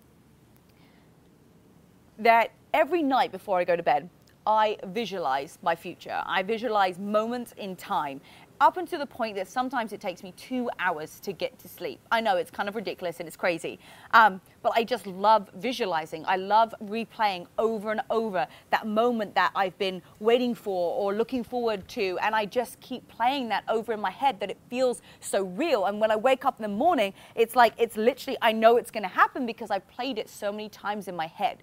That 2.18 2.52
every 2.74 3.02
night 3.02 3.32
before 3.32 3.60
I 3.60 3.64
go 3.64 3.76
to 3.76 3.84
bed, 3.84 4.10
I 4.50 4.78
visualize 4.88 5.60
my 5.62 5.76
future. 5.76 6.24
I 6.26 6.42
visualize 6.42 6.98
moments 6.98 7.54
in 7.56 7.76
time 7.76 8.20
up 8.60 8.78
until 8.78 8.98
the 8.98 9.06
point 9.06 9.36
that 9.36 9.48
sometimes 9.48 9.94
it 9.94 10.02
takes 10.02 10.24
me 10.24 10.34
two 10.36 10.72
hours 10.80 11.20
to 11.20 11.32
get 11.32 11.60
to 11.60 11.68
sleep. 11.68 12.00
I 12.12 12.20
know 12.20 12.36
it's 12.36 12.50
kind 12.50 12.68
of 12.68 12.74
ridiculous 12.74 13.20
and 13.20 13.28
it's 13.28 13.38
crazy, 13.38 13.78
um, 14.12 14.42
but 14.64 14.74
I 14.76 14.84
just 14.84 15.06
love 15.06 15.52
visualizing. 15.54 16.26
I 16.26 16.38
love 16.38 16.74
replaying 16.84 17.46
over 17.60 17.92
and 17.92 18.02
over 18.10 18.48
that 18.72 18.88
moment 18.88 19.36
that 19.36 19.52
I've 19.56 19.78
been 19.78 20.02
waiting 20.20 20.56
for 20.56 20.96
or 20.96 21.14
looking 21.14 21.44
forward 21.44 21.88
to, 21.90 22.18
and 22.24 22.34
I 22.34 22.46
just 22.46 22.80
keep 22.80 23.08
playing 23.08 23.50
that 23.50 23.64
over 23.70 23.94
in 23.94 24.02
my 24.02 24.10
head 24.10 24.40
that 24.40 24.50
it 24.50 24.58
feels 24.68 25.04
so 25.20 25.44
real. 25.44 25.86
And 25.86 26.02
when 26.02 26.10
I 26.10 26.16
wake 26.16 26.44
up 26.44 26.58
in 26.58 26.64
the 26.64 26.76
morning, 26.76 27.14
it's 27.36 27.56
like 27.56 27.74
it's 27.78 27.98
literally, 27.98 28.38
I 28.42 28.52
know 28.52 28.78
it's 28.78 28.90
gonna 28.90 29.10
happen 29.10 29.46
because 29.46 29.70
I've 29.70 29.88
played 29.88 30.18
it 30.18 30.28
so 30.28 30.52
many 30.52 30.70
times 30.70 31.08
in 31.08 31.16
my 31.16 31.28
head. 31.28 31.60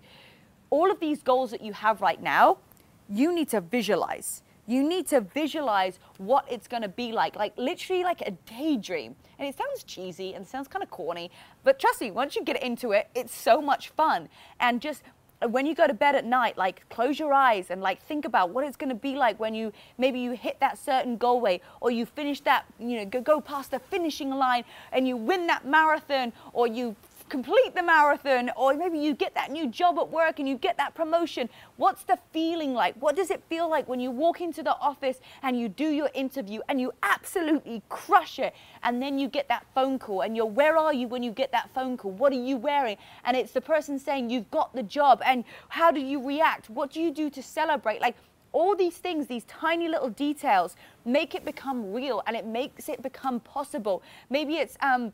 All 0.70 0.88
of 0.90 1.00
these 1.00 1.20
goals 1.20 1.50
that 1.50 1.62
you 1.62 1.72
have 1.72 2.00
right 2.00 2.22
now, 2.22 2.58
you 3.08 3.34
need 3.34 3.48
to 3.50 3.60
visualize. 3.60 4.42
You 4.66 4.82
need 4.82 5.06
to 5.08 5.20
visualize 5.20 6.00
what 6.18 6.44
it's 6.50 6.66
going 6.66 6.82
to 6.82 6.88
be 6.88 7.12
like, 7.12 7.36
like 7.36 7.56
literally 7.56 8.02
like 8.02 8.20
a 8.22 8.32
daydream. 8.32 9.14
And 9.38 9.48
it 9.48 9.56
sounds 9.56 9.84
cheesy 9.84 10.34
and 10.34 10.46
sounds 10.46 10.66
kind 10.66 10.82
of 10.82 10.90
corny, 10.90 11.30
but 11.62 11.78
trust 11.78 12.00
me, 12.00 12.10
once 12.10 12.34
you 12.34 12.42
get 12.42 12.60
into 12.62 12.92
it, 12.92 13.08
it's 13.14 13.34
so 13.34 13.62
much 13.62 13.90
fun. 13.90 14.28
And 14.58 14.80
just 14.80 15.02
uh, 15.42 15.48
when 15.48 15.66
you 15.66 15.74
go 15.74 15.86
to 15.86 15.94
bed 15.94 16.16
at 16.16 16.24
night, 16.24 16.56
like 16.56 16.88
close 16.88 17.18
your 17.18 17.32
eyes 17.32 17.70
and 17.70 17.80
like 17.80 18.02
think 18.02 18.24
about 18.24 18.50
what 18.50 18.64
it's 18.64 18.76
going 18.76 18.88
to 18.88 18.94
be 18.96 19.14
like 19.14 19.38
when 19.38 19.54
you 19.54 19.72
maybe 19.98 20.18
you 20.18 20.32
hit 20.32 20.58
that 20.60 20.78
certain 20.78 21.16
goal 21.16 21.40
weight 21.40 21.62
or 21.80 21.90
you 21.90 22.06
finish 22.06 22.40
that, 22.40 22.64
you 22.78 22.96
know, 22.96 23.04
go, 23.04 23.20
go 23.20 23.40
past 23.40 23.70
the 23.70 23.78
finishing 23.78 24.30
line 24.30 24.64
and 24.92 25.06
you 25.06 25.16
win 25.16 25.46
that 25.46 25.64
marathon 25.66 26.32
or 26.52 26.66
you 26.66 26.96
complete 27.28 27.74
the 27.74 27.82
marathon, 27.82 28.50
or 28.56 28.74
maybe 28.74 28.98
you 28.98 29.14
get 29.14 29.34
that 29.34 29.50
new 29.50 29.68
job 29.68 29.98
at 29.98 30.10
work 30.10 30.38
and 30.38 30.48
you 30.48 30.56
get 30.56 30.76
that 30.76 30.94
promotion. 30.94 31.48
What's 31.76 32.04
the 32.04 32.18
feeling 32.32 32.74
like? 32.74 32.94
What 32.96 33.16
does 33.16 33.30
it 33.30 33.42
feel 33.48 33.68
like 33.68 33.88
when 33.88 34.00
you 34.00 34.10
walk 34.10 34.40
into 34.40 34.62
the 34.62 34.76
office 34.78 35.18
and 35.42 35.58
you 35.58 35.68
do 35.68 35.88
your 35.88 36.10
interview 36.14 36.60
and 36.68 36.80
you 36.80 36.92
absolutely 37.02 37.82
crush 37.88 38.38
it? 38.38 38.54
And 38.82 39.02
then 39.02 39.18
you 39.18 39.28
get 39.28 39.48
that 39.48 39.66
phone 39.74 39.98
call, 39.98 40.22
and 40.22 40.36
you're, 40.36 40.46
where 40.46 40.76
are 40.76 40.94
you 40.94 41.08
when 41.08 41.22
you 41.22 41.30
get 41.30 41.52
that 41.52 41.70
phone 41.74 41.96
call? 41.96 42.12
What 42.12 42.32
are 42.32 42.42
you 42.42 42.56
wearing? 42.56 42.96
And 43.24 43.36
it's 43.36 43.52
the 43.52 43.60
person 43.60 43.98
saying, 43.98 44.30
You've 44.30 44.50
got 44.50 44.74
the 44.74 44.82
job. 44.82 45.20
And 45.24 45.44
how 45.68 45.90
do 45.90 46.00
you 46.00 46.26
react? 46.26 46.70
What 46.70 46.92
do 46.92 47.00
you 47.00 47.10
do 47.10 47.30
to 47.30 47.42
celebrate? 47.42 48.00
Like, 48.00 48.16
all 48.52 48.74
these 48.74 48.96
things, 48.96 49.26
these 49.26 49.44
tiny 49.44 49.86
little 49.86 50.08
details, 50.08 50.76
make 51.04 51.34
it 51.34 51.44
become 51.44 51.92
real 51.92 52.22
and 52.26 52.34
it 52.34 52.46
makes 52.46 52.88
it 52.88 53.02
become 53.02 53.38
possible. 53.40 54.02
Maybe 54.30 54.56
it's 54.56 54.78
um, 54.80 55.12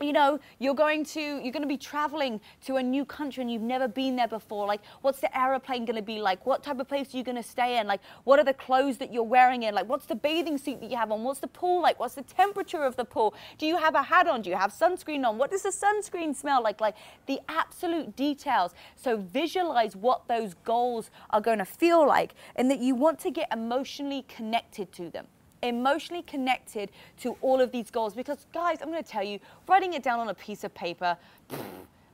you 0.00 0.12
know 0.12 0.38
you're 0.58 0.74
going 0.74 1.04
to 1.04 1.20
you're 1.20 1.52
going 1.52 1.62
to 1.62 1.68
be 1.68 1.76
traveling 1.76 2.40
to 2.64 2.76
a 2.76 2.82
new 2.82 3.04
country 3.04 3.40
and 3.42 3.50
you've 3.50 3.62
never 3.62 3.88
been 3.88 4.16
there 4.16 4.28
before. 4.28 4.66
Like 4.66 4.80
what's 5.02 5.20
the 5.20 5.36
aeroplane 5.36 5.84
going 5.84 5.96
to 5.96 6.02
be 6.02 6.20
like? 6.20 6.44
What 6.46 6.62
type 6.62 6.78
of 6.80 6.88
place 6.88 7.12
are 7.12 7.16
you 7.16 7.24
going 7.24 7.36
to 7.36 7.42
stay 7.42 7.78
in? 7.78 7.86
Like 7.86 8.00
what 8.24 8.38
are 8.38 8.44
the 8.44 8.54
clothes 8.54 8.98
that 8.98 9.12
you're 9.12 9.22
wearing 9.22 9.62
in? 9.62 9.74
Like 9.74 9.88
what's 9.88 10.06
the 10.06 10.14
bathing 10.14 10.58
suit 10.58 10.80
that 10.80 10.90
you 10.90 10.96
have 10.96 11.10
on? 11.10 11.24
What's 11.24 11.40
the 11.40 11.48
pool 11.48 11.82
like? 11.82 11.98
What's 11.98 12.14
the 12.14 12.22
temperature 12.22 12.84
of 12.84 12.96
the 12.96 13.04
pool? 13.04 13.34
Do 13.58 13.66
you 13.66 13.76
have 13.76 13.94
a 13.94 14.02
hat 14.02 14.28
on? 14.28 14.42
Do 14.42 14.50
you 14.50 14.56
have 14.56 14.72
sunscreen 14.72 15.26
on? 15.26 15.38
What 15.38 15.50
does 15.50 15.62
the 15.62 15.70
sunscreen 15.70 16.34
smell 16.34 16.62
like? 16.62 16.80
Like 16.80 16.96
the 17.26 17.40
absolute 17.48 18.16
details. 18.16 18.72
So 18.96 19.16
visualize 19.16 19.96
what 19.96 20.28
those 20.28 20.54
goals 20.64 21.10
are 21.30 21.40
going 21.40 21.58
to 21.58 21.64
feel 21.64 22.06
like 22.06 22.34
and 22.56 22.70
that 22.70 22.80
you 22.80 22.94
want 22.94 23.18
to 23.20 23.30
get 23.30 23.48
emotionally 23.52 24.24
connected 24.28 24.92
to 24.92 25.10
them 25.10 25.26
emotionally 25.62 26.22
connected 26.22 26.90
to 27.20 27.36
all 27.40 27.60
of 27.60 27.72
these 27.72 27.90
goals. 27.90 28.14
Because 28.14 28.46
guys 28.52 28.78
i'm 28.82 28.90
going 28.90 29.02
to 29.02 29.08
tell 29.08 29.22
you 29.22 29.38
writing 29.68 29.92
it 29.94 30.02
down 30.02 30.20
on 30.20 30.28
a 30.28 30.34
piece 30.34 30.64
of 30.64 30.74
paper 30.74 31.16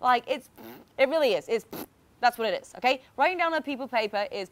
like 0.01 0.25
it's 0.27 0.49
it 0.99 1.09
really 1.09 1.35
is 1.35 1.49
it's 1.49 1.67
that's 2.21 2.39
what 2.39 2.49
it 2.49 2.63
is 2.63 2.73
okay? 2.77 3.03
Writing 3.17 3.39
down 3.39 3.53
on 3.53 3.59
a 3.59 3.63
piece 3.63 3.81
of 3.81 3.91
paper 3.91 4.27
is 4.33 4.51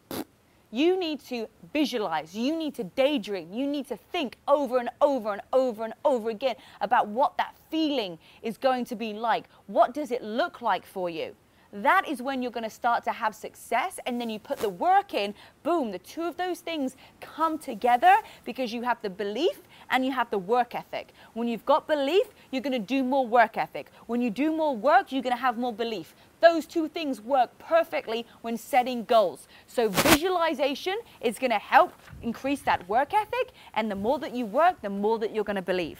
you 0.71 0.99
need 0.99 1.19
to 1.21 1.47
visualize 1.71 2.35
you 2.35 2.55
need 2.55 2.75
to 2.75 2.83
daydream 2.83 3.51
you 3.51 3.65
need 3.65 3.87
to 3.87 3.97
think 4.11 4.37
over 4.47 4.77
and 4.77 4.89
over 5.01 5.33
and 5.33 5.41
over 5.53 5.83
and 5.83 5.93
over 6.05 6.29
again 6.29 6.55
about 6.81 7.07
what 7.07 7.37
that 7.37 7.55
feeling 7.69 8.19
is 8.43 8.57
going 8.57 8.85
to 8.85 8.95
be 8.95 9.13
like. 9.13 9.45
What 9.67 9.93
does 9.93 10.11
it 10.11 10.23
look 10.23 10.61
like 10.61 10.85
for 10.85 11.09
you 11.09 11.35
that 11.73 12.07
is 12.07 12.21
when 12.21 12.41
you're 12.41 12.51
going 12.51 12.63
to 12.63 12.69
start 12.69 13.03
to 13.05 13.11
have 13.11 13.33
success. 13.33 13.99
And 14.05 14.21
then 14.21 14.29
you 14.29 14.37
put 14.39 14.59
the 14.59 14.69
work 14.69 15.13
in, 15.13 15.33
boom, 15.63 15.91
the 15.91 15.99
two 15.99 16.21
of 16.23 16.37
those 16.37 16.59
things 16.59 16.95
come 17.19 17.57
together 17.57 18.15
because 18.45 18.71
you 18.71 18.83
have 18.83 19.01
the 19.01 19.09
belief 19.09 19.61
and 19.89 20.05
you 20.05 20.11
have 20.11 20.29
the 20.29 20.37
work 20.37 20.75
ethic. 20.75 21.13
When 21.33 21.47
you've 21.47 21.65
got 21.65 21.87
belief, 21.87 22.27
you're 22.51 22.61
going 22.61 22.73
to 22.73 22.79
do 22.79 23.03
more 23.03 23.25
work 23.25 23.57
ethic. 23.57 23.91
When 24.05 24.21
you 24.21 24.29
do 24.29 24.55
more 24.55 24.75
work, 24.75 25.11
you're 25.11 25.23
going 25.23 25.35
to 25.35 25.41
have 25.41 25.57
more 25.57 25.73
belief. 25.73 26.13
Those 26.41 26.65
two 26.65 26.87
things 26.87 27.21
work 27.21 27.57
perfectly 27.57 28.25
when 28.41 28.57
setting 28.57 29.05
goals. 29.05 29.47
So, 29.65 29.89
visualization 29.89 30.99
is 31.21 31.39
going 31.39 31.51
to 31.51 31.59
help 31.59 31.93
increase 32.21 32.59
that 32.61 32.87
work 32.89 33.13
ethic. 33.13 33.51
And 33.73 33.89
the 33.89 33.95
more 33.95 34.19
that 34.19 34.35
you 34.35 34.45
work, 34.45 34.81
the 34.81 34.89
more 34.89 35.17
that 35.19 35.33
you're 35.33 35.45
going 35.45 35.55
to 35.55 35.61
believe 35.61 35.99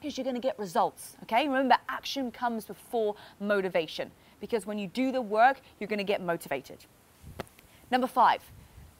because 0.00 0.18
you're 0.18 0.24
going 0.24 0.34
to 0.34 0.40
get 0.40 0.58
results. 0.58 1.16
Okay, 1.22 1.46
remember, 1.46 1.76
action 1.88 2.32
comes 2.32 2.64
before 2.64 3.14
motivation 3.38 4.10
because 4.42 4.66
when 4.66 4.76
you 4.76 4.88
do 4.88 5.12
the 5.12 5.22
work, 5.22 5.60
you're 5.78 5.88
going 5.88 5.98
to 5.98 6.04
get 6.04 6.20
motivated. 6.20 6.78
Number 7.92 8.08
five, 8.08 8.42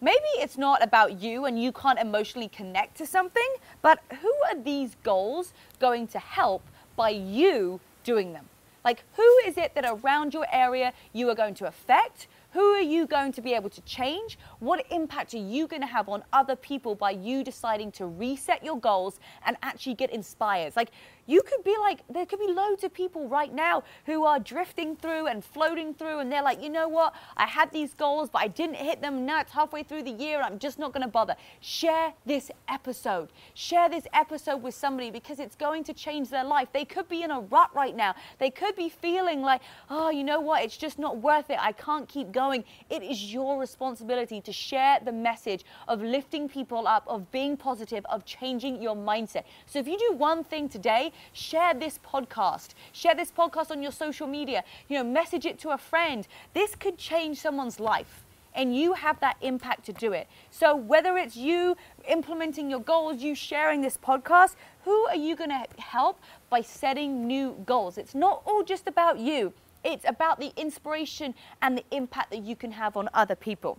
maybe 0.00 0.30
it's 0.36 0.56
not 0.56 0.82
about 0.84 1.20
you 1.20 1.46
and 1.46 1.60
you 1.60 1.72
can't 1.72 1.98
emotionally 1.98 2.48
connect 2.48 2.96
to 2.98 3.06
something, 3.06 3.54
but 3.82 3.98
who 4.20 4.32
are 4.48 4.62
these 4.62 4.94
goals 5.02 5.52
going 5.80 6.06
to 6.06 6.20
help 6.20 6.62
by 6.94 7.10
you 7.10 7.80
doing 8.04 8.32
them? 8.32 8.48
Like, 8.84 9.02
who 9.16 9.40
is 9.44 9.58
it 9.58 9.74
that 9.74 9.84
around 9.84 10.32
your 10.32 10.46
area 10.52 10.92
you 11.12 11.28
are 11.28 11.34
going 11.34 11.54
to 11.54 11.66
affect? 11.66 12.28
Who 12.52 12.60
are 12.74 12.80
you 12.80 13.06
going 13.06 13.32
to 13.32 13.40
be 13.40 13.54
able 13.54 13.70
to 13.70 13.80
change? 13.82 14.38
What 14.58 14.84
impact 14.90 15.34
are 15.34 15.38
you 15.38 15.66
going 15.66 15.82
to 15.82 15.88
have 15.88 16.08
on 16.08 16.22
other 16.32 16.54
people 16.54 16.94
by 16.94 17.12
you 17.12 17.42
deciding 17.42 17.92
to 17.92 18.06
reset 18.06 18.62
your 18.64 18.78
goals 18.78 19.18
and 19.46 19.56
actually 19.62 19.94
get 19.94 20.10
inspired? 20.10 20.76
Like, 20.76 20.90
you 21.26 21.42
could 21.42 21.64
be 21.64 21.76
like, 21.80 22.00
there 22.08 22.26
could 22.26 22.40
be 22.40 22.48
loads 22.48 22.84
of 22.84 22.92
people 22.92 23.28
right 23.28 23.52
now 23.52 23.84
who 24.06 24.24
are 24.24 24.38
drifting 24.38 24.96
through 24.96 25.26
and 25.26 25.44
floating 25.44 25.94
through, 25.94 26.18
and 26.18 26.32
they're 26.32 26.42
like, 26.42 26.62
you 26.62 26.68
know 26.68 26.88
what? 26.88 27.14
I 27.36 27.46
had 27.46 27.70
these 27.72 27.94
goals, 27.94 28.30
but 28.30 28.42
I 28.42 28.48
didn't 28.48 28.76
hit 28.76 29.00
them. 29.00 29.24
Now 29.24 29.40
it's 29.40 29.52
halfway 29.52 29.82
through 29.82 30.02
the 30.02 30.10
year, 30.10 30.40
I'm 30.42 30.58
just 30.58 30.78
not 30.78 30.92
going 30.92 31.02
to 31.02 31.08
bother. 31.08 31.36
Share 31.60 32.12
this 32.26 32.50
episode. 32.68 33.30
Share 33.54 33.88
this 33.88 34.06
episode 34.12 34.62
with 34.62 34.74
somebody 34.74 35.10
because 35.10 35.38
it's 35.38 35.56
going 35.56 35.84
to 35.84 35.92
change 35.92 36.28
their 36.28 36.44
life. 36.44 36.68
They 36.72 36.84
could 36.84 37.08
be 37.08 37.22
in 37.22 37.30
a 37.30 37.40
rut 37.40 37.70
right 37.74 37.94
now. 37.94 38.14
They 38.38 38.50
could 38.50 38.74
be 38.76 38.88
feeling 38.88 39.42
like, 39.42 39.62
oh, 39.90 40.10
you 40.10 40.24
know 40.24 40.40
what? 40.40 40.62
It's 40.62 40.76
just 40.76 40.98
not 40.98 41.18
worth 41.18 41.50
it. 41.50 41.58
I 41.60 41.72
can't 41.72 42.08
keep 42.08 42.32
going. 42.32 42.64
It 42.90 43.02
is 43.02 43.32
your 43.32 43.58
responsibility 43.60 44.40
to 44.40 44.52
share 44.52 44.98
the 45.04 45.12
message 45.12 45.64
of 45.88 46.02
lifting 46.02 46.48
people 46.48 46.86
up, 46.86 47.04
of 47.06 47.30
being 47.30 47.56
positive, 47.56 48.04
of 48.06 48.24
changing 48.24 48.82
your 48.82 48.96
mindset. 48.96 49.44
So 49.66 49.78
if 49.78 49.86
you 49.86 49.98
do 49.98 50.16
one 50.16 50.44
thing 50.44 50.68
today, 50.68 51.12
share 51.32 51.74
this 51.74 51.98
podcast. 51.98 52.70
Share 52.92 53.14
this 53.14 53.30
podcast 53.30 53.70
on 53.70 53.82
your 53.82 53.92
social 53.92 54.26
media. 54.26 54.64
You 54.88 54.98
know, 54.98 55.04
message 55.04 55.46
it 55.46 55.58
to 55.60 55.70
a 55.70 55.78
friend. 55.78 56.26
This 56.54 56.74
could 56.74 56.98
change 56.98 57.40
someone's 57.40 57.80
life 57.80 58.24
and 58.54 58.76
you 58.76 58.92
have 58.92 59.18
that 59.20 59.36
impact 59.40 59.84
to 59.86 59.92
do 59.92 60.12
it. 60.12 60.28
So 60.50 60.74
whether 60.76 61.16
it's 61.16 61.36
you 61.36 61.76
implementing 62.08 62.70
your 62.70 62.80
goals, 62.80 63.22
you 63.22 63.34
sharing 63.34 63.80
this 63.80 63.96
podcast, 63.96 64.56
who 64.84 65.06
are 65.06 65.16
you 65.16 65.36
going 65.36 65.50
to 65.50 65.64
help 65.78 66.20
by 66.50 66.60
setting 66.60 67.26
new 67.26 67.56
goals? 67.66 67.98
It's 67.98 68.14
not 68.14 68.42
all 68.44 68.62
just 68.62 68.86
about 68.86 69.18
you. 69.18 69.52
It's 69.84 70.04
about 70.06 70.38
the 70.38 70.52
inspiration 70.56 71.34
and 71.60 71.76
the 71.76 71.84
impact 71.90 72.30
that 72.30 72.42
you 72.42 72.56
can 72.56 72.72
have 72.72 72.96
on 72.96 73.08
other 73.14 73.34
people. 73.34 73.78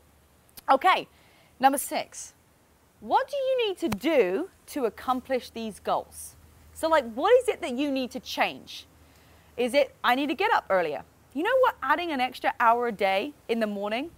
Okay, 0.70 1.08
number 1.60 1.78
6. 1.78 2.34
what 3.00 3.30
do 3.30 3.36
you 3.36 3.68
need 3.68 3.78
to 3.78 3.90
do 3.90 4.50
to 4.68 4.86
accomplish 4.86 5.50
these 5.50 5.80
goals? 5.80 6.36
So, 6.74 6.88
like, 6.88 7.12
what 7.14 7.32
is 7.42 7.48
it 7.48 7.62
that 7.62 7.74
you 7.74 7.92
need 7.92 8.12
to 8.12 8.20
change? 8.20 8.86
Is 9.58 9.74
it, 9.74 9.96
I 10.04 10.16
need 10.16 10.28
to 10.28 10.36
get 10.36 10.52
up 10.52 10.66
earlier? 10.70 11.04
You 11.34 11.44
know 11.44 11.58
what? 11.60 11.76
Adding 11.82 12.12
an 12.12 12.20
extra 12.20 12.54
hour 12.60 12.88
a 12.88 12.92
day 12.92 13.34
in 13.48 13.60
the 13.60 13.68
morning 13.68 14.12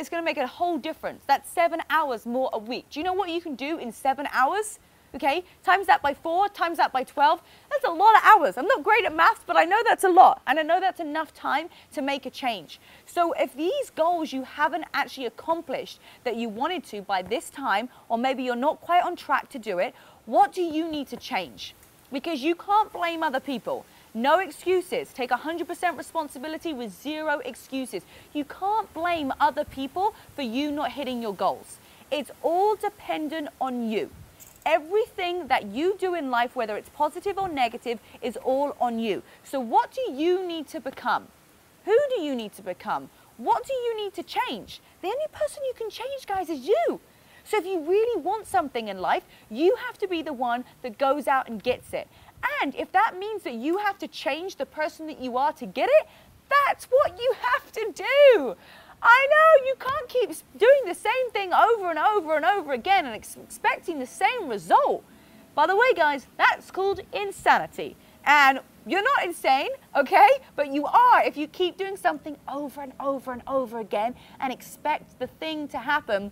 it's 0.00 0.08
going 0.08 0.22
to 0.22 0.24
make 0.24 0.38
a 0.38 0.46
whole 0.46 0.78
difference. 0.78 1.22
That's 1.26 1.50
seven 1.50 1.82
hours 1.90 2.24
more 2.24 2.48
a 2.54 2.58
week. 2.58 2.86
Do 2.90 2.98
you 2.98 3.04
know 3.04 3.12
what 3.12 3.28
you 3.28 3.40
can 3.40 3.54
do 3.54 3.76
in 3.78 3.92
seven 3.92 4.26
hours? 4.32 4.78
Okay, 5.14 5.44
times 5.64 5.88
that 5.88 6.02
by 6.02 6.14
four, 6.14 6.48
times 6.48 6.78
that 6.78 6.92
by 6.92 7.02
12. 7.02 7.42
That's 7.68 7.84
a 7.84 7.90
lot 7.90 8.14
of 8.14 8.22
hours. 8.24 8.56
I'm 8.56 8.66
not 8.66 8.84
great 8.84 9.04
at 9.04 9.14
maths, 9.14 9.42
but 9.44 9.56
I 9.56 9.64
know 9.64 9.76
that's 9.84 10.04
a 10.04 10.08
lot. 10.08 10.40
And 10.46 10.58
I 10.58 10.62
know 10.62 10.80
that's 10.80 11.00
enough 11.00 11.34
time 11.34 11.68
to 11.92 12.00
make 12.00 12.26
a 12.26 12.30
change. 12.30 12.80
So 13.06 13.32
if 13.32 13.54
these 13.54 13.90
goals 13.90 14.32
you 14.32 14.44
haven't 14.44 14.84
actually 14.94 15.26
accomplished 15.26 15.98
that 16.24 16.36
you 16.36 16.48
wanted 16.48 16.84
to 16.84 17.02
by 17.02 17.22
this 17.22 17.50
time, 17.50 17.88
or 18.08 18.16
maybe 18.16 18.44
you're 18.44 18.54
not 18.54 18.80
quite 18.80 19.02
on 19.02 19.16
track 19.16 19.50
to 19.50 19.58
do 19.58 19.78
it, 19.78 19.94
what 20.30 20.52
do 20.52 20.62
you 20.62 20.88
need 20.88 21.08
to 21.08 21.16
change? 21.16 21.74
Because 22.12 22.40
you 22.40 22.54
can't 22.54 22.92
blame 22.92 23.24
other 23.24 23.40
people. 23.40 23.84
No 24.14 24.38
excuses. 24.38 25.12
Take 25.12 25.30
100% 25.30 25.98
responsibility 25.98 26.72
with 26.72 26.92
zero 27.02 27.40
excuses. 27.44 28.04
You 28.32 28.44
can't 28.44 28.92
blame 28.94 29.32
other 29.40 29.64
people 29.64 30.14
for 30.36 30.42
you 30.42 30.70
not 30.70 30.92
hitting 30.92 31.20
your 31.20 31.34
goals. 31.34 31.78
It's 32.12 32.30
all 32.42 32.76
dependent 32.76 33.48
on 33.60 33.90
you. 33.90 34.08
Everything 34.64 35.48
that 35.48 35.66
you 35.66 35.96
do 35.98 36.14
in 36.14 36.30
life, 36.30 36.54
whether 36.54 36.76
it's 36.76 36.90
positive 36.90 37.36
or 37.36 37.48
negative, 37.48 37.98
is 38.22 38.36
all 38.36 38.76
on 38.80 39.00
you. 39.00 39.24
So, 39.42 39.58
what 39.58 39.90
do 39.90 40.12
you 40.12 40.46
need 40.46 40.68
to 40.68 40.78
become? 40.80 41.26
Who 41.86 41.98
do 42.14 42.22
you 42.22 42.36
need 42.36 42.52
to 42.52 42.62
become? 42.62 43.10
What 43.36 43.66
do 43.66 43.72
you 43.72 43.96
need 43.96 44.14
to 44.14 44.22
change? 44.22 44.80
The 45.02 45.08
only 45.08 45.26
person 45.32 45.64
you 45.64 45.72
can 45.76 45.90
change, 45.90 46.24
guys, 46.24 46.48
is 46.48 46.68
you. 46.68 47.00
So, 47.44 47.56
if 47.56 47.66
you 47.66 47.80
really 47.80 48.20
want 48.20 48.46
something 48.46 48.88
in 48.88 49.00
life, 49.00 49.24
you 49.50 49.76
have 49.86 49.98
to 49.98 50.08
be 50.08 50.22
the 50.22 50.32
one 50.32 50.64
that 50.82 50.98
goes 50.98 51.26
out 51.26 51.48
and 51.48 51.62
gets 51.62 51.92
it. 51.92 52.08
And 52.62 52.74
if 52.74 52.92
that 52.92 53.18
means 53.18 53.42
that 53.42 53.54
you 53.54 53.78
have 53.78 53.98
to 53.98 54.08
change 54.08 54.56
the 54.56 54.66
person 54.66 55.06
that 55.06 55.20
you 55.20 55.36
are 55.36 55.52
to 55.54 55.66
get 55.66 55.88
it, 55.90 56.08
that's 56.48 56.86
what 56.86 57.18
you 57.18 57.34
have 57.40 57.72
to 57.72 57.92
do. 57.94 58.56
I 59.02 59.26
know 59.30 59.66
you 59.66 59.74
can't 59.78 60.08
keep 60.08 60.30
doing 60.58 60.80
the 60.86 60.94
same 60.94 61.30
thing 61.32 61.52
over 61.54 61.90
and 61.90 61.98
over 61.98 62.36
and 62.36 62.44
over 62.44 62.72
again 62.72 63.06
and 63.06 63.14
ex- 63.14 63.36
expecting 63.36 63.98
the 63.98 64.06
same 64.06 64.48
result. 64.48 65.04
By 65.54 65.66
the 65.66 65.76
way, 65.76 65.92
guys, 65.96 66.26
that's 66.36 66.70
called 66.70 67.00
insanity. 67.12 67.96
And 68.24 68.60
you're 68.86 69.02
not 69.02 69.24
insane, 69.24 69.70
okay? 69.96 70.28
But 70.54 70.72
you 70.72 70.86
are 70.86 71.22
if 71.24 71.36
you 71.36 71.46
keep 71.46 71.78
doing 71.78 71.96
something 71.96 72.36
over 72.52 72.82
and 72.82 72.92
over 73.00 73.32
and 73.32 73.42
over 73.46 73.78
again 73.78 74.14
and 74.38 74.52
expect 74.52 75.18
the 75.18 75.26
thing 75.26 75.68
to 75.68 75.78
happen 75.78 76.30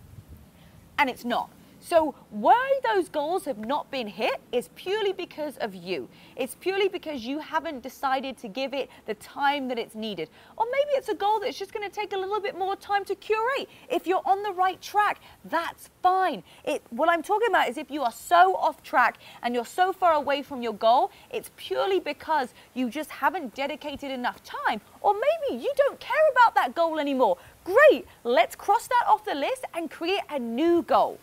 and 0.99 1.09
it's 1.09 1.25
not. 1.25 1.49
So 1.89 2.13
why 2.29 2.79
those 2.83 3.09
goals 3.09 3.45
have 3.45 3.57
not 3.57 3.89
been 3.89 4.05
hit 4.05 4.39
is 4.51 4.69
purely 4.75 5.11
because 5.11 5.57
of 5.57 5.73
you. 5.73 6.07
It's 6.35 6.53
purely 6.53 6.87
because 6.87 7.25
you 7.25 7.39
haven't 7.39 7.81
decided 7.81 8.37
to 8.37 8.47
give 8.47 8.75
it 8.75 8.91
the 9.07 9.15
time 9.15 9.67
that 9.69 9.79
it's 9.79 9.95
needed. 9.95 10.29
Or 10.55 10.67
maybe 10.71 10.91
it's 10.91 11.09
a 11.09 11.15
goal 11.15 11.39
that's 11.39 11.57
just 11.57 11.73
going 11.73 11.89
to 11.89 11.93
take 11.93 12.13
a 12.13 12.15
little 12.17 12.39
bit 12.39 12.55
more 12.55 12.75
time 12.75 13.05
to 13.05 13.15
curate. 13.15 13.67
If 13.89 14.05
you're 14.05 14.21
on 14.23 14.43
the 14.43 14.51
right 14.51 14.79
track, 14.79 15.19
that's 15.45 15.89
fine. 16.03 16.43
It, 16.63 16.83
what 16.91 17.09
I'm 17.09 17.23
talking 17.23 17.47
about 17.49 17.69
is 17.69 17.77
if 17.79 17.89
you 17.89 18.03
are 18.03 18.11
so 18.11 18.55
off 18.57 18.83
track 18.83 19.17
and 19.41 19.55
you're 19.55 19.65
so 19.65 19.91
far 19.91 20.13
away 20.13 20.43
from 20.43 20.61
your 20.61 20.73
goal, 20.73 21.09
it's 21.31 21.49
purely 21.57 21.99
because 21.99 22.53
you 22.75 22.91
just 22.91 23.09
haven't 23.09 23.55
dedicated 23.55 24.11
enough 24.11 24.43
time. 24.43 24.79
Or 25.01 25.15
maybe 25.15 25.59
you 25.59 25.73
don't 25.75 25.99
care 25.99 26.29
about 26.33 26.53
that 26.53 26.75
goal 26.75 26.99
anymore. 26.99 27.39
Great, 27.63 28.05
let's 28.23 28.55
cross 28.55 28.85
that 28.85 29.05
off 29.07 29.25
the 29.25 29.33
list 29.33 29.65
and 29.73 29.89
create 29.89 30.21
a 30.29 30.37
new 30.37 30.83
goal. 30.83 31.17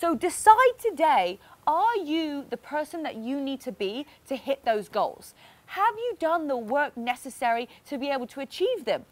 So 0.00 0.14
decide 0.14 0.78
today 0.78 1.40
are 1.66 1.96
you 1.96 2.44
the 2.48 2.56
person 2.56 3.02
that 3.02 3.16
you 3.16 3.40
need 3.40 3.60
to 3.62 3.72
be 3.72 4.06
to 4.28 4.36
hit 4.36 4.64
those 4.64 4.88
goals? 4.88 5.34
Have 5.66 5.96
you 5.96 6.16
done 6.20 6.46
the 6.46 6.56
work 6.56 6.96
necessary 6.96 7.68
to 7.88 7.98
be 7.98 8.08
able 8.08 8.28
to 8.28 8.38
achieve 8.38 8.84
them? 8.84 9.06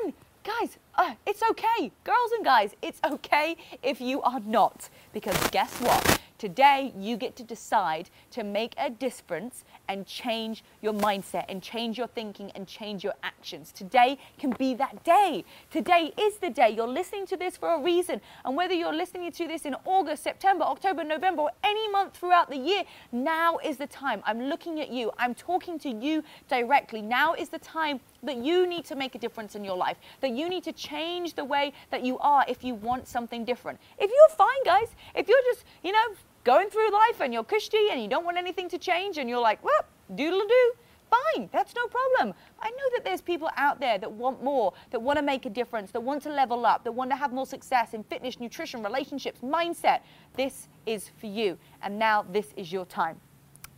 And 0.00 0.14
guys, 0.42 0.78
uh, 0.94 1.16
it's 1.26 1.42
okay. 1.50 1.92
Girls 2.04 2.32
and 2.32 2.42
guys, 2.42 2.74
it's 2.80 3.00
okay 3.04 3.54
if 3.82 4.00
you 4.00 4.22
are 4.22 4.40
not. 4.40 4.88
Because 5.12 5.36
guess 5.50 5.74
what? 5.76 6.19
Today, 6.40 6.94
you 6.96 7.18
get 7.18 7.36
to 7.36 7.42
decide 7.42 8.08
to 8.30 8.42
make 8.44 8.72
a 8.78 8.88
difference 8.88 9.62
and 9.88 10.06
change 10.06 10.64
your 10.80 10.94
mindset 10.94 11.44
and 11.50 11.62
change 11.62 11.98
your 11.98 12.06
thinking 12.06 12.50
and 12.52 12.66
change 12.66 13.04
your 13.04 13.12
actions. 13.22 13.72
Today 13.72 14.16
can 14.38 14.52
be 14.52 14.72
that 14.72 15.04
day. 15.04 15.44
Today 15.70 16.14
is 16.18 16.38
the 16.38 16.48
day. 16.48 16.70
You're 16.70 16.88
listening 16.88 17.26
to 17.26 17.36
this 17.36 17.58
for 17.58 17.74
a 17.74 17.82
reason. 17.82 18.22
And 18.46 18.56
whether 18.56 18.72
you're 18.72 18.94
listening 18.94 19.30
to 19.30 19.46
this 19.46 19.66
in 19.66 19.76
August, 19.84 20.22
September, 20.22 20.64
October, 20.64 21.04
November, 21.04 21.42
or 21.42 21.50
any 21.62 21.90
month 21.90 22.16
throughout 22.16 22.48
the 22.48 22.56
year, 22.56 22.84
now 23.12 23.58
is 23.58 23.76
the 23.76 23.86
time. 23.86 24.22
I'm 24.24 24.44
looking 24.44 24.80
at 24.80 24.90
you. 24.90 25.12
I'm 25.18 25.34
talking 25.34 25.78
to 25.80 25.90
you 25.90 26.24
directly. 26.48 27.02
Now 27.02 27.34
is 27.34 27.50
the 27.50 27.58
time 27.58 28.00
that 28.22 28.38
you 28.38 28.66
need 28.66 28.86
to 28.86 28.94
make 28.94 29.14
a 29.14 29.18
difference 29.18 29.56
in 29.56 29.62
your 29.62 29.76
life, 29.76 29.98
that 30.22 30.30
you 30.30 30.48
need 30.48 30.64
to 30.64 30.72
change 30.72 31.34
the 31.34 31.44
way 31.44 31.74
that 31.90 32.02
you 32.02 32.18
are 32.20 32.46
if 32.48 32.64
you 32.64 32.76
want 32.76 33.06
something 33.06 33.44
different. 33.44 33.78
If 33.98 34.10
you're 34.10 34.36
fine, 34.38 34.64
guys, 34.64 34.88
if 35.14 35.28
you're 35.28 35.42
just, 35.52 35.66
you 35.82 35.92
know, 35.92 36.14
going 36.44 36.70
through 36.70 36.90
life 36.90 37.20
and 37.20 37.32
you're 37.32 37.44
cushy 37.44 37.88
and 37.90 38.00
you 38.02 38.08
don't 38.08 38.24
want 38.24 38.36
anything 38.36 38.68
to 38.68 38.78
change 38.78 39.18
and 39.18 39.28
you're 39.28 39.40
like, 39.40 39.62
well, 39.64 39.84
doodle 40.14 40.46
doo, 40.46 40.72
fine, 41.10 41.48
that's 41.52 41.74
no 41.74 41.86
problem. 41.86 42.34
I 42.60 42.70
know 42.70 42.90
that 42.94 43.04
there's 43.04 43.20
people 43.20 43.50
out 43.56 43.80
there 43.80 43.98
that 43.98 44.10
want 44.10 44.42
more, 44.42 44.72
that 44.90 45.00
want 45.00 45.18
to 45.18 45.22
make 45.22 45.46
a 45.46 45.50
difference, 45.50 45.90
that 45.90 46.00
want 46.00 46.22
to 46.22 46.30
level 46.30 46.64
up, 46.64 46.84
that 46.84 46.92
want 46.92 47.10
to 47.10 47.16
have 47.16 47.32
more 47.32 47.46
success 47.46 47.94
in 47.94 48.04
fitness, 48.04 48.40
nutrition, 48.40 48.82
relationships, 48.82 49.40
mindset. 49.40 50.00
This 50.34 50.68
is 50.86 51.10
for 51.20 51.26
you. 51.26 51.58
And 51.82 51.98
now 51.98 52.24
this 52.30 52.52
is 52.56 52.72
your 52.72 52.86
time. 52.86 53.20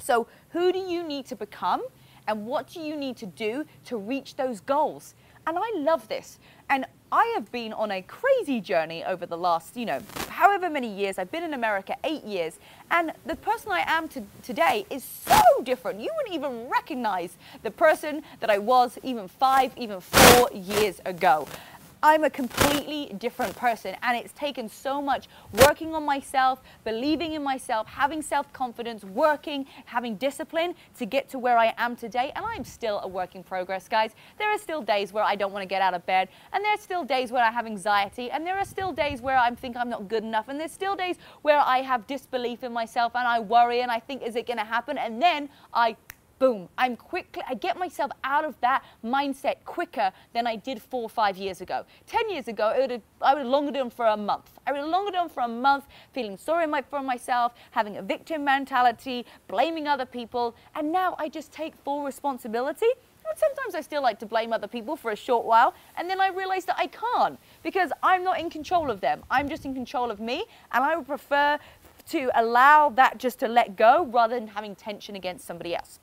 So, 0.01 0.27
who 0.51 0.73
do 0.73 0.79
you 0.79 1.03
need 1.03 1.27
to 1.27 1.37
become? 1.37 1.83
And 2.29 2.47
what 2.47 2.69
do 2.69 2.81
you 2.81 2.97
need 2.97 3.17
to 3.19 3.27
do 3.27 3.65
to 3.87 3.97
reach 3.97 4.37
those 4.37 4.61
goals? 4.61 5.15
And 5.47 5.59
I 5.59 5.73
love 5.77 6.09
this. 6.09 6.39
And 6.71 6.87
I 7.13 7.31
have 7.35 7.53
been 7.53 7.75
on 7.75 7.91
a 7.91 8.01
crazy 8.01 8.59
journey 8.59 9.05
over 9.05 9.27
the 9.27 9.37
last, 9.37 9.77
you 9.77 9.85
know, 9.85 10.01
however 10.31 10.71
many 10.71 10.89
years. 10.89 11.19
I've 11.19 11.31
been 11.31 11.43
in 11.43 11.53
America 11.53 11.95
eight 12.05 12.25
years, 12.25 12.59
and 12.91 13.13
the 13.27 13.37
person 13.37 13.71
I 13.71 13.85
am 13.87 14.09
to 14.09 14.23
today 14.43 14.87
is 14.89 15.05
so 15.05 15.39
different. 15.63 16.01
You 16.01 16.11
wouldn't 16.17 16.35
even 16.35 16.71
recognize 16.71 17.37
the 17.63 17.71
person 17.71 18.23
that 18.41 18.49
I 18.49 18.57
was 18.57 18.99
even 19.03 19.29
five, 19.29 19.73
even 19.77 20.01
four 20.01 20.49
years 20.55 21.03
ago. 21.05 21.47
I'm 22.05 22.25
a 22.25 22.31
completely 22.31 23.15
different 23.19 23.55
person. 23.55 23.95
And 24.03 24.17
it's 24.17 24.33
taken 24.33 24.69
so 24.69 25.01
much 25.01 25.29
working 25.53 25.95
on 25.95 26.05
myself, 26.05 26.61
believing 26.83 27.35
in 27.35 27.45
myself, 27.45 27.87
having 27.87 28.23
self 28.23 28.53
confidence, 28.53 29.05
working, 29.05 29.67
having 29.85 30.17
discipline 30.17 30.75
to 30.99 31.07
get 31.07 31.29
to 31.29 31.39
where 31.39 31.57
I 31.57 31.73
am 31.79 31.95
today. 31.95 32.33
And 32.35 32.45
I'm 32.45 32.65
still 32.65 33.01
a 33.05 33.09
work 33.09 33.37
in 33.37 33.45
progress, 33.45 33.89
guys. 33.89 34.13
There 34.39 34.51
are 34.51 34.59
still 34.59 34.83
days 34.83 35.13
where 35.13 35.23
I 35.23 35.37
don't 35.37 35.53
want 35.53 35.63
to 35.63 35.69
get 35.69 35.81
out 35.81 35.95
of 35.95 36.05
bed. 36.05 36.29
And 36.53 36.65
there 36.65 36.75
are 36.75 36.79
still 36.79 37.05
days 37.05 37.31
where 37.31 37.45
I 37.45 37.53
have 37.53 37.67
anxiety. 37.67 38.31
And 38.31 38.45
there 38.45 38.59
are 38.59 38.65
still 38.65 38.93
days 38.93 39.23
where 39.23 39.37
I 39.37 39.55
think 39.55 39.77
I'm 39.77 39.89
not 39.89 40.09
good 40.09 40.25
enough. 40.25 40.49
And 40.49 40.59
there's 40.59 40.73
still 40.73 40.97
days 40.97 41.17
where 41.43 41.61
I 41.61 41.79
have 41.79 42.07
disbelief 42.09 42.65
in 42.65 42.73
myself 42.73 43.13
and 43.15 43.29
I 43.29 43.39
worry 43.39 43.83
and 43.83 43.93
I 43.93 44.01
think, 44.01 44.23
is 44.23 44.35
it 44.35 44.47
going 44.47 44.59
to 44.59 44.65
happen? 44.65 44.99
And 44.99 45.23
then 45.23 45.49
I 45.73 45.97
boom, 46.43 46.69
I'm 46.77 46.97
quickly, 46.97 47.41
I 47.49 47.55
get 47.55 47.79
myself 47.79 48.11
out 48.25 48.45
of 48.45 48.61
that 48.63 48.83
mindset 49.05 49.59
quicker 49.65 50.11
than 50.33 50.45
I 50.45 50.57
did 50.57 50.83
four 50.83 51.05
or 51.05 51.09
five 51.09 51.37
years 51.37 51.61
ago. 51.61 51.85
10 52.09 52.31
years 52.31 52.49
ago, 52.49 52.73
I 52.75 52.81
would 52.81 52.91
have, 52.91 53.03
I 53.21 53.35
would 53.35 53.43
have 53.43 53.49
longer 53.49 53.71
done 53.71 53.91
for 53.91 54.07
a 54.07 54.17
month. 54.17 54.51
I 54.67 54.73
would 54.73 54.81
have 54.81 54.89
longer 54.89 55.13
done 55.13 55.29
for 55.29 55.45
a 55.45 55.47
month, 55.47 55.85
feeling 56.13 56.37
sorry 56.37 56.67
for 56.91 57.01
myself, 57.01 57.53
having 57.71 57.99
a 57.99 58.03
victim 58.03 58.43
mentality, 58.43 59.25
blaming 59.47 59.87
other 59.87 60.05
people. 60.05 60.57
And 60.75 60.91
now 60.91 61.15
I 61.17 61.29
just 61.29 61.53
take 61.53 61.77
full 61.85 62.03
responsibility. 62.03 62.91
And 63.25 63.39
sometimes 63.39 63.77
I 63.77 63.81
still 63.81 64.03
like 64.03 64.19
to 64.19 64.27
blame 64.27 64.53
other 64.53 64.67
people 64.67 64.97
for 64.97 65.13
a 65.13 65.17
short 65.17 65.47
while, 65.47 65.75
and 65.97 66.11
then 66.11 66.21
I 66.21 66.31
realize 66.31 66.65
that 66.65 66.77
I 66.77 66.89
can't 66.89 67.39
because 67.63 67.93
I'm 68.03 68.25
not 68.25 68.41
in 68.41 68.51
control 68.51 68.91
of 68.91 69.01
them. 69.01 69.23
I'm 69.31 69.49
just 69.49 69.65
in 69.65 69.75
control 69.75 70.11
of 70.11 70.19
me, 70.19 70.45
and 70.73 70.83
I 70.83 70.97
would 70.97 71.07
prefer 71.07 71.61
to 72.09 72.31
allow 72.35 72.91
that 72.91 73.19
just 73.19 73.39
to 73.39 73.47
let 73.47 73.77
go 73.77 74.07
rather 74.07 74.35
than 74.35 74.49
having 74.49 74.75
tension 74.75 75.15
against 75.15 75.47
somebody 75.47 75.77
else. 75.77 76.01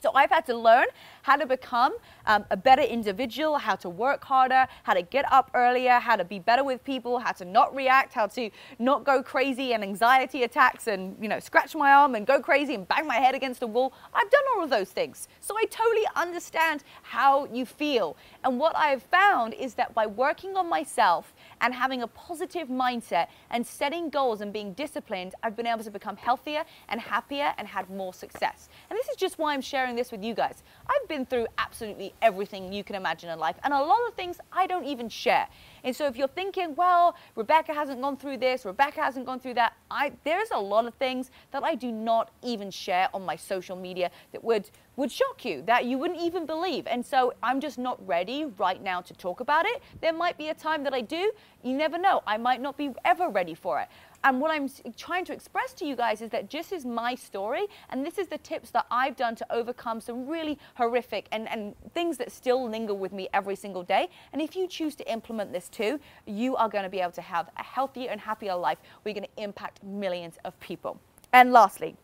So 0.00 0.10
I've 0.14 0.30
had 0.30 0.46
to 0.46 0.56
learn 0.56 0.86
how 1.22 1.36
to 1.36 1.46
become 1.46 1.96
um, 2.26 2.44
a 2.50 2.56
better 2.56 2.82
individual, 2.82 3.58
how 3.58 3.74
to 3.76 3.88
work 3.88 4.24
harder, 4.24 4.66
how 4.82 4.94
to 4.94 5.02
get 5.02 5.30
up 5.32 5.50
earlier, 5.54 5.98
how 5.98 6.16
to 6.16 6.24
be 6.24 6.38
better 6.38 6.64
with 6.64 6.82
people, 6.84 7.18
how 7.18 7.32
to 7.32 7.44
not 7.44 7.74
react, 7.74 8.12
how 8.12 8.26
to 8.26 8.50
not 8.78 9.04
go 9.04 9.22
crazy 9.22 9.72
and 9.72 9.82
anxiety 9.82 10.42
attacks 10.42 10.86
and, 10.86 11.16
you 11.20 11.28
know, 11.28 11.40
scratch 11.40 11.74
my 11.74 11.92
arm 11.92 12.14
and 12.14 12.26
go 12.26 12.40
crazy 12.40 12.74
and 12.74 12.86
bang 12.88 13.06
my 13.06 13.16
head 13.16 13.34
against 13.34 13.62
a 13.62 13.66
wall. 13.66 13.92
I've 14.14 14.30
done 14.30 14.42
all 14.54 14.64
of 14.64 14.70
those 14.70 14.90
things. 14.90 15.28
So 15.40 15.54
I 15.56 15.64
totally 15.66 16.06
understand 16.16 16.84
how 17.02 17.46
you 17.46 17.66
feel. 17.66 18.16
And 18.44 18.58
what 18.58 18.76
I've 18.76 19.02
found 19.02 19.54
is 19.54 19.74
that 19.74 19.94
by 19.94 20.06
working 20.06 20.56
on 20.56 20.68
myself 20.68 21.34
and 21.60 21.74
having 21.74 22.02
a 22.02 22.06
positive 22.06 22.68
mindset 22.68 23.28
and 23.50 23.66
setting 23.66 24.10
goals 24.10 24.40
and 24.40 24.52
being 24.52 24.72
disciplined, 24.74 25.34
I've 25.42 25.56
been 25.56 25.66
able 25.66 25.84
to 25.84 25.90
become 25.90 26.16
healthier 26.16 26.64
and 26.88 27.00
happier 27.00 27.54
and 27.58 27.66
had 27.66 27.90
more 27.90 28.14
success. 28.14 28.68
And 28.90 28.98
this 28.98 29.08
is 29.08 29.16
just 29.16 29.38
why 29.38 29.54
I'm 29.54 29.60
sharing 29.60 29.96
this 29.96 30.12
with 30.12 30.22
you 30.22 30.34
guys. 30.34 30.62
Been 31.08 31.24
through 31.24 31.46
absolutely 31.56 32.12
everything 32.20 32.70
you 32.70 32.84
can 32.84 32.94
imagine 32.94 33.30
in 33.30 33.38
life, 33.38 33.56
and 33.64 33.72
a 33.72 33.82
lot 33.82 33.98
of 34.06 34.14
things 34.14 34.38
I 34.52 34.66
don't 34.66 34.84
even 34.84 35.08
share. 35.08 35.48
And 35.82 35.96
so 35.96 36.06
if 36.06 36.16
you're 36.16 36.28
thinking, 36.28 36.74
well, 36.74 37.16
Rebecca 37.34 37.72
hasn't 37.72 38.02
gone 38.02 38.16
through 38.18 38.36
this, 38.38 38.66
Rebecca 38.66 39.00
hasn't 39.00 39.24
gone 39.24 39.40
through 39.40 39.54
that, 39.54 39.72
I, 39.90 40.12
there's 40.24 40.50
a 40.52 40.58
lot 40.58 40.84
of 40.86 40.94
things 40.94 41.30
that 41.50 41.62
I 41.62 41.74
do 41.76 41.90
not 41.90 42.30
even 42.42 42.70
share 42.70 43.08
on 43.14 43.24
my 43.24 43.36
social 43.36 43.76
media 43.76 44.10
that 44.32 44.44
would 44.44 44.70
would 44.96 45.12
shock 45.12 45.44
you 45.44 45.62
that 45.62 45.84
you 45.84 45.96
wouldn't 45.96 46.20
even 46.20 46.44
believe. 46.44 46.84
And 46.88 47.06
so 47.06 47.32
I'm 47.40 47.60
just 47.60 47.78
not 47.78 48.04
ready 48.04 48.46
right 48.58 48.82
now 48.82 49.00
to 49.02 49.14
talk 49.14 49.38
about 49.38 49.64
it. 49.64 49.80
There 50.00 50.12
might 50.12 50.36
be 50.36 50.48
a 50.48 50.54
time 50.54 50.82
that 50.82 50.92
I 50.92 51.02
do. 51.02 51.30
You 51.62 51.72
never 51.72 51.98
know. 51.98 52.20
I 52.26 52.36
might 52.36 52.60
not 52.60 52.76
be 52.76 52.90
ever 53.04 53.28
ready 53.28 53.54
for 53.54 53.78
it. 53.80 53.86
And 54.24 54.40
what 54.40 54.50
I'm 54.50 54.68
trying 54.96 55.24
to 55.26 55.32
express 55.32 55.72
to 55.74 55.86
you 55.86 55.94
guys 55.94 56.20
is 56.22 56.30
that 56.30 56.50
this 56.50 56.72
is 56.72 56.84
my 56.84 57.14
story, 57.14 57.66
and 57.90 58.04
this 58.04 58.18
is 58.18 58.26
the 58.26 58.38
tips 58.38 58.70
that 58.70 58.86
I've 58.90 59.16
done 59.16 59.36
to 59.36 59.46
overcome 59.52 60.00
some 60.00 60.26
really 60.26 60.58
horrific 60.74 61.28
and, 61.30 61.48
and 61.48 61.74
things 61.94 62.18
that 62.18 62.32
still 62.32 62.68
linger 62.68 62.94
with 62.94 63.12
me 63.12 63.28
every 63.32 63.54
single 63.54 63.84
day. 63.84 64.08
And 64.32 64.42
if 64.42 64.56
you 64.56 64.66
choose 64.66 64.96
to 64.96 65.10
implement 65.10 65.52
this 65.52 65.68
too, 65.68 66.00
you 66.26 66.56
are 66.56 66.68
going 66.68 66.84
to 66.84 66.90
be 66.90 67.00
able 67.00 67.12
to 67.12 67.22
have 67.22 67.48
a 67.56 67.62
healthier 67.62 68.10
and 68.10 68.20
happier 68.20 68.56
life 68.56 68.78
where 69.02 69.12
you're 69.12 69.20
going 69.20 69.30
to 69.36 69.42
impact 69.42 69.82
millions 69.84 70.36
of 70.44 70.58
people. 70.58 70.98
And 71.32 71.52
lastly, 71.52 71.96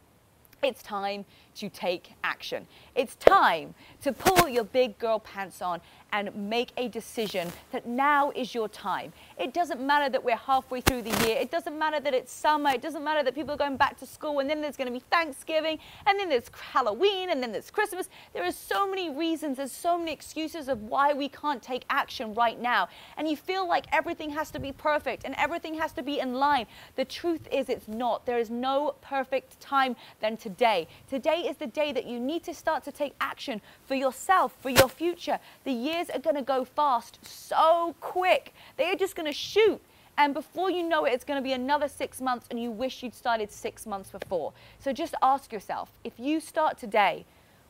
it's 0.63 0.83
time 0.83 1.25
to 1.57 1.69
take 1.69 2.13
action. 2.23 2.67
It's 2.95 3.15
time 3.17 3.75
to 4.03 4.13
pull 4.13 4.49
your 4.49 4.65
big 4.65 4.99
girl 4.99 5.19
pants 5.19 5.63
on 5.63 5.81
and 6.15 6.33
make 6.49 6.71
a 6.77 6.87
decision 6.87 7.51
that 7.73 7.87
now 7.87 8.31
is 8.37 8.55
your 8.55 8.69
time. 8.69 9.13
It 9.37 9.53
doesn't 9.53 9.85
matter 9.85 10.09
that 10.09 10.23
we're 10.23 10.37
halfway 10.37 10.81
through 10.81 11.03
the 11.03 11.27
year. 11.27 11.37
It 11.37 11.51
doesn't 11.51 11.77
matter 11.77 11.99
that 11.99 12.15
it's 12.15 12.33
summer. 12.33 12.71
It 12.71 12.83
doesn't 12.83 13.03
matter 13.03 13.25
that 13.25 13.35
people 13.35 13.55
are 13.55 13.57
going 13.57 13.77
back 13.77 13.99
to 13.99 14.07
school 14.07 14.39
and 14.39 14.49
then 14.49 14.63
there's 14.63 14.77
going 14.77 14.87
to 14.87 14.93
be 14.93 15.03
Thanksgiving 15.11 15.81
and 16.07 16.19
then 16.19 16.29
there's 16.29 16.49
Halloween 16.57 17.31
and 17.31 17.43
then 17.43 17.51
there's 17.51 17.69
Christmas. 17.69 18.09
There 18.33 18.45
are 18.45 18.53
so 18.53 18.89
many 18.89 19.11
reasons, 19.11 19.57
there's 19.57 19.73
so 19.73 19.99
many 19.99 20.13
excuses 20.13 20.69
of 20.69 20.83
why 20.83 21.13
we 21.15 21.29
can't 21.29 21.61
take 21.61 21.85
action 21.91 22.33
right 22.35 22.61
now. 22.61 22.89
And 23.17 23.29
you 23.29 23.37
feel 23.37 23.67
like 23.67 23.87
everything 23.93 24.31
has 24.31 24.53
to 24.53 24.61
be 24.61 24.71
perfect 24.71 25.25
and 25.25 25.35
everything 25.37 25.75
has 25.75 25.93
to 25.95 26.03
be 26.05 26.21
in 26.21 26.35
line. 26.35 26.67
The 26.95 27.05
truth 27.05 27.49
is 27.51 27.69
it's 27.69 27.89
not. 27.89 28.25
There 28.25 28.39
is 28.39 28.51
no 28.51 28.95
perfect 29.01 29.59
time 29.59 29.97
than 30.21 30.37
today. 30.37 30.87
Today 31.11 31.44
is 31.45 31.57
the 31.57 31.67
day 31.67 31.93
that 31.93 32.07
you 32.07 32.19
need 32.19 32.43
to 32.45 32.55
start 32.55 32.85
to 32.85 32.93
take 32.93 33.15
action 33.21 33.61
for 33.87 33.95
yourself, 33.95 34.55
for 34.61 34.71
your 34.71 34.89
future. 34.89 35.39
The 35.65 35.73
years 35.73 36.11
are 36.11 36.19
going 36.19 36.37
to 36.37 36.43
go 36.43 36.65
fast 36.65 37.19
so 37.23 37.95
quick. 38.01 38.55
They 38.77 38.91
are 38.91 38.97
just 38.97 39.17
going 39.17 39.27
to 39.27 39.33
shoot. 39.33 39.81
And 40.17 40.33
before 40.33 40.71
you 40.71 40.83
know 40.83 41.05
it, 41.05 41.13
it's 41.13 41.25
going 41.25 41.39
to 41.39 41.45
be 41.45 41.53
another 41.53 41.89
six 41.89 42.21
months, 42.21 42.47
and 42.51 42.61
you 42.61 42.71
wish 42.71 43.03
you'd 43.03 43.15
started 43.15 43.51
six 43.51 43.85
months 43.85 44.11
before. 44.11 44.53
So 44.79 44.93
just 44.93 45.15
ask 45.23 45.53
yourself 45.53 45.91
if 46.05 46.13
you 46.19 46.39
start 46.41 46.79
today, 46.79 47.25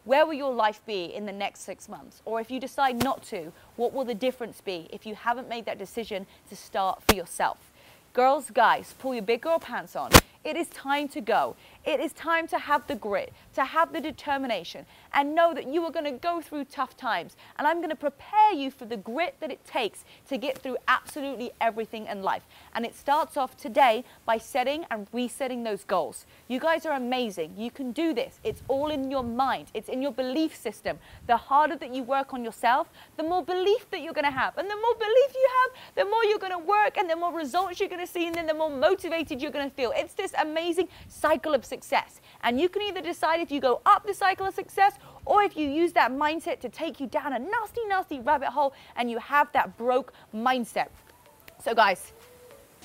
where 0.04 0.26
will 0.26 0.34
your 0.34 0.52
life 0.52 0.82
be 0.84 1.04
in 1.04 1.24
the 1.24 1.32
next 1.32 1.60
six 1.60 1.88
months? 1.88 2.20
Or 2.26 2.40
if 2.40 2.50
you 2.50 2.60
decide 2.60 3.02
not 3.02 3.22
to, 3.24 3.52
what 3.76 3.94
will 3.94 4.04
the 4.04 4.14
difference 4.14 4.60
be 4.60 4.87
if 4.92 5.06
you 5.06 5.14
haven't 5.14 5.48
made 5.48 5.64
that 5.64 5.78
decision 5.78 6.26
to 6.50 6.56
start 6.56 7.02
for 7.08 7.14
yourself? 7.14 7.72
Girls, 8.12 8.50
guys, 8.50 8.94
pull 8.98 9.14
your 9.14 9.22
big 9.22 9.40
girl 9.40 9.58
pants 9.58 9.96
on. 9.96 10.10
It 10.44 10.57
is 10.57 10.68
time 10.68 11.09
to 11.09 11.20
go. 11.20 11.57
It 11.85 12.00
is 12.00 12.12
time 12.12 12.46
to 12.48 12.59
have 12.59 12.87
the 12.87 12.94
grit, 12.94 13.33
to 13.54 13.64
have 13.64 13.92
the 13.92 14.00
determination, 14.00 14.87
and 15.12 15.35
know 15.35 15.52
that 15.54 15.68
you 15.68 15.85
are 15.85 15.90
going 15.90 16.04
to 16.04 16.18
go 16.18 16.40
through 16.40 16.64
tough 16.64 16.96
times. 16.96 17.37
And 17.59 17.66
I'm 17.66 17.78
going 17.78 17.90
to 17.90 17.96
prepare 17.96 18.52
you 18.52 18.70
for 18.70 18.85
the 18.85 18.96
grit 18.96 19.37
that 19.40 19.50
it 19.50 19.64
takes 19.64 20.04
to 20.28 20.38
get 20.38 20.59
through 20.59 20.76
absolutely 20.88 21.50
everything 21.61 22.07
in 22.07 22.22
life. 22.22 22.46
And 22.74 22.85
it 22.85 22.94
starts 22.94 23.37
off 23.37 23.57
today 23.57 24.04
by 24.26 24.38
setting 24.38 24.85
and 24.90 25.07
resetting 25.12 25.62
those 25.62 25.85
goals. 25.85 26.26
You 26.48 26.61
guys 26.61 26.87
are 26.87 26.96
amazing. 26.96 27.54
You 27.57 27.70
can 27.70 27.92
do 27.92 28.14
this. 28.14 28.38
It's 28.44 28.62
all 28.68 28.90
in 28.90 29.11
your 29.11 29.22
mind, 29.22 29.68
it's 29.74 29.88
in 29.88 30.02
your 30.02 30.12
belief 30.12 30.54
system. 30.54 30.98
The 31.26 31.37
harder 31.37 31.76
that 31.76 31.94
you 31.94 32.02
work 32.02 32.35
on 32.35 32.44
yourself, 32.44 32.88
the 33.16 33.22
more 33.22 33.42
belief 33.42 33.90
that 33.90 34.00
you're 34.02 34.12
going 34.12 34.24
to 34.24 34.30
have. 34.30 34.57
And 34.59 34.68
the 34.68 34.76
more 34.76 34.94
belief 34.94 35.35
you 35.35 35.48
have, 35.62 36.04
the 36.04 36.11
more 36.11 36.24
you're 36.24 36.38
going 36.38 36.52
to 36.52 36.59
work, 36.59 36.96
and 36.98 37.09
the 37.09 37.16
more 37.16 37.33
results 37.33 37.80
you're 37.80 37.88
going 37.88 38.04
to 38.04 38.11
see, 38.11 38.26
and 38.26 38.35
then 38.35 38.46
the 38.46 38.54
more 38.54 38.70
motivated 38.70 39.40
you're 39.40 39.50
going 39.50 39.68
to 39.68 39.74
feel. 39.74 39.92
It's 39.94 40.14
this 40.14 40.33
amazing 40.40 40.88
cycle 41.08 41.54
of 41.54 41.64
success. 41.64 42.20
And 42.42 42.60
you 42.60 42.68
can 42.68 42.82
either 42.82 43.00
decide 43.00 43.40
if 43.40 43.50
you 43.50 43.60
go 43.60 43.80
up 43.86 44.06
the 44.06 44.14
cycle 44.14 44.46
of 44.46 44.54
success 44.54 44.94
or 45.24 45.42
if 45.42 45.56
you 45.56 45.68
use 45.68 45.92
that 45.92 46.12
mindset 46.12 46.60
to 46.60 46.68
take 46.68 47.00
you 47.00 47.06
down 47.06 47.32
a 47.32 47.38
nasty, 47.38 47.84
nasty 47.86 48.20
rabbit 48.20 48.48
hole 48.48 48.74
and 48.96 49.10
you 49.10 49.18
have 49.18 49.50
that 49.52 49.76
broke 49.76 50.12
mindset. 50.34 50.88
So, 51.62 51.74
guys, 51.74 52.12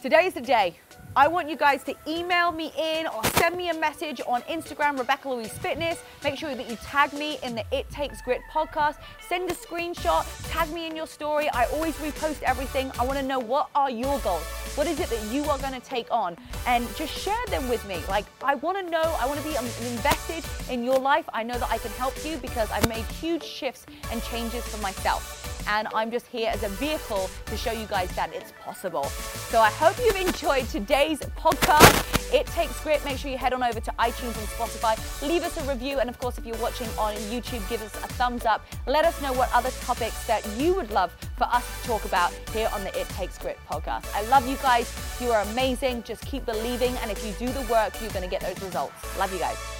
today 0.01 0.25
is 0.25 0.33
the 0.33 0.41
day 0.41 0.77
I 1.15 1.27
want 1.27 1.49
you 1.49 1.57
guys 1.57 1.83
to 1.85 1.95
email 2.07 2.51
me 2.51 2.71
in 2.77 3.07
or 3.07 3.23
send 3.23 3.57
me 3.57 3.69
a 3.69 3.73
message 3.73 4.21
on 4.27 4.41
Instagram, 4.43 4.97
Rebecca 4.97 5.27
Louise 5.29 5.51
Fitness. 5.51 5.99
Make 6.23 6.37
sure 6.37 6.53
that 6.53 6.69
you 6.69 6.77
tag 6.77 7.13
me 7.13 7.39
in 7.41 7.55
the 7.55 7.65
It 7.71 7.89
Takes 7.89 8.21
Grit 8.21 8.41
podcast. 8.51 8.97
Send 9.27 9.49
a 9.49 9.53
screenshot, 9.53 10.23
tag 10.51 10.71
me 10.71 10.85
in 10.85 10.95
your 10.95 11.07
story. 11.07 11.49
I 11.49 11.65
always 11.73 11.95
repost 11.95 12.43
everything. 12.43 12.91
I 12.99 13.05
want 13.05 13.17
to 13.17 13.25
know 13.25 13.39
what 13.39 13.69
are 13.73 13.89
your 13.89 14.19
goals? 14.19 14.45
What 14.79 14.87
is 14.87 14.97
it 15.01 15.09
that 15.09 15.21
you 15.25 15.43
are 15.49 15.57
going 15.57 15.73
to 15.73 15.81
take 15.81 16.07
on? 16.09 16.37
And 16.65 16.87
just 16.95 17.11
share 17.11 17.45
them 17.47 17.67
with 17.67 17.85
me. 17.85 17.97
Like, 18.07 18.23
I 18.41 18.55
want 18.55 18.77
to 18.77 18.89
know, 18.89 19.13
I 19.19 19.25
want 19.25 19.37
to 19.37 19.45
be 19.45 19.57
um, 19.57 19.65
invested 19.65 20.45
in 20.71 20.85
your 20.85 20.97
life. 20.97 21.25
I 21.33 21.43
know 21.43 21.55
that 21.55 21.69
I 21.69 21.79
can 21.79 21.91
help 21.91 22.13
you 22.23 22.37
because 22.37 22.71
I've 22.71 22.87
made 22.87 23.03
huge 23.03 23.43
shifts 23.43 23.85
and 24.09 24.23
changes 24.23 24.65
for 24.69 24.81
myself 24.81 25.35
and 25.67 25.89
I'm 25.93 26.09
just 26.09 26.27
here 26.27 26.49
as 26.49 26.63
a 26.63 26.69
vehicle 26.69 27.29
to 27.47 27.57
show 27.57 27.73
you 27.73 27.87
guys 27.87 28.09
that 28.15 28.33
it's 28.33 28.53
possible. 28.63 29.03
So 29.03 29.59
I 29.59 29.69
hope 29.69 29.97
you've 30.03 30.15
enjoyed 30.15 30.69
today's 30.69 31.19
podcast. 31.19 32.18
It 32.33 32.45
takes 32.47 32.79
grit. 32.83 33.03
Make 33.05 33.17
sure 33.17 33.31
you 33.31 33.37
head 33.37 33.53
on 33.53 33.63
over 33.63 33.79
to 33.79 33.91
iTunes 33.99 34.37
and 34.37 34.47
Spotify. 34.47 34.95
Leave 35.27 35.43
us 35.43 35.57
a 35.57 35.63
review. 35.69 35.99
And 35.99 36.09
of 36.09 36.19
course, 36.19 36.37
if 36.37 36.45
you're 36.45 36.57
watching 36.57 36.87
on 36.97 37.15
YouTube, 37.31 37.67
give 37.69 37.81
us 37.81 37.93
a 37.95 38.07
thumbs 38.19 38.45
up. 38.45 38.65
Let 38.87 39.05
us 39.05 39.21
know 39.21 39.33
what 39.33 39.49
other 39.53 39.71
topics 39.81 40.25
that 40.27 40.45
you 40.57 40.73
would 40.75 40.91
love 40.91 41.11
for 41.37 41.45
us 41.45 41.65
to 41.81 41.87
talk 41.87 42.05
about 42.05 42.31
here 42.53 42.69
on 42.73 42.83
the 42.83 42.99
It 42.99 43.09
Takes 43.09 43.37
Grit 43.37 43.57
podcast. 43.69 44.05
I 44.13 44.23
love 44.27 44.47
you 44.47 44.57
guys. 44.57 44.93
You 45.19 45.31
are 45.31 45.41
amazing. 45.43 46.03
Just 46.03 46.25
keep 46.25 46.45
believing. 46.45 46.95
And 46.97 47.11
if 47.11 47.25
you 47.25 47.33
do 47.33 47.51
the 47.51 47.61
work, 47.71 47.99
you're 48.01 48.11
going 48.11 48.23
to 48.23 48.29
get 48.29 48.41
those 48.41 48.61
results. 48.61 49.17
Love 49.17 49.33
you 49.33 49.39
guys. 49.39 49.78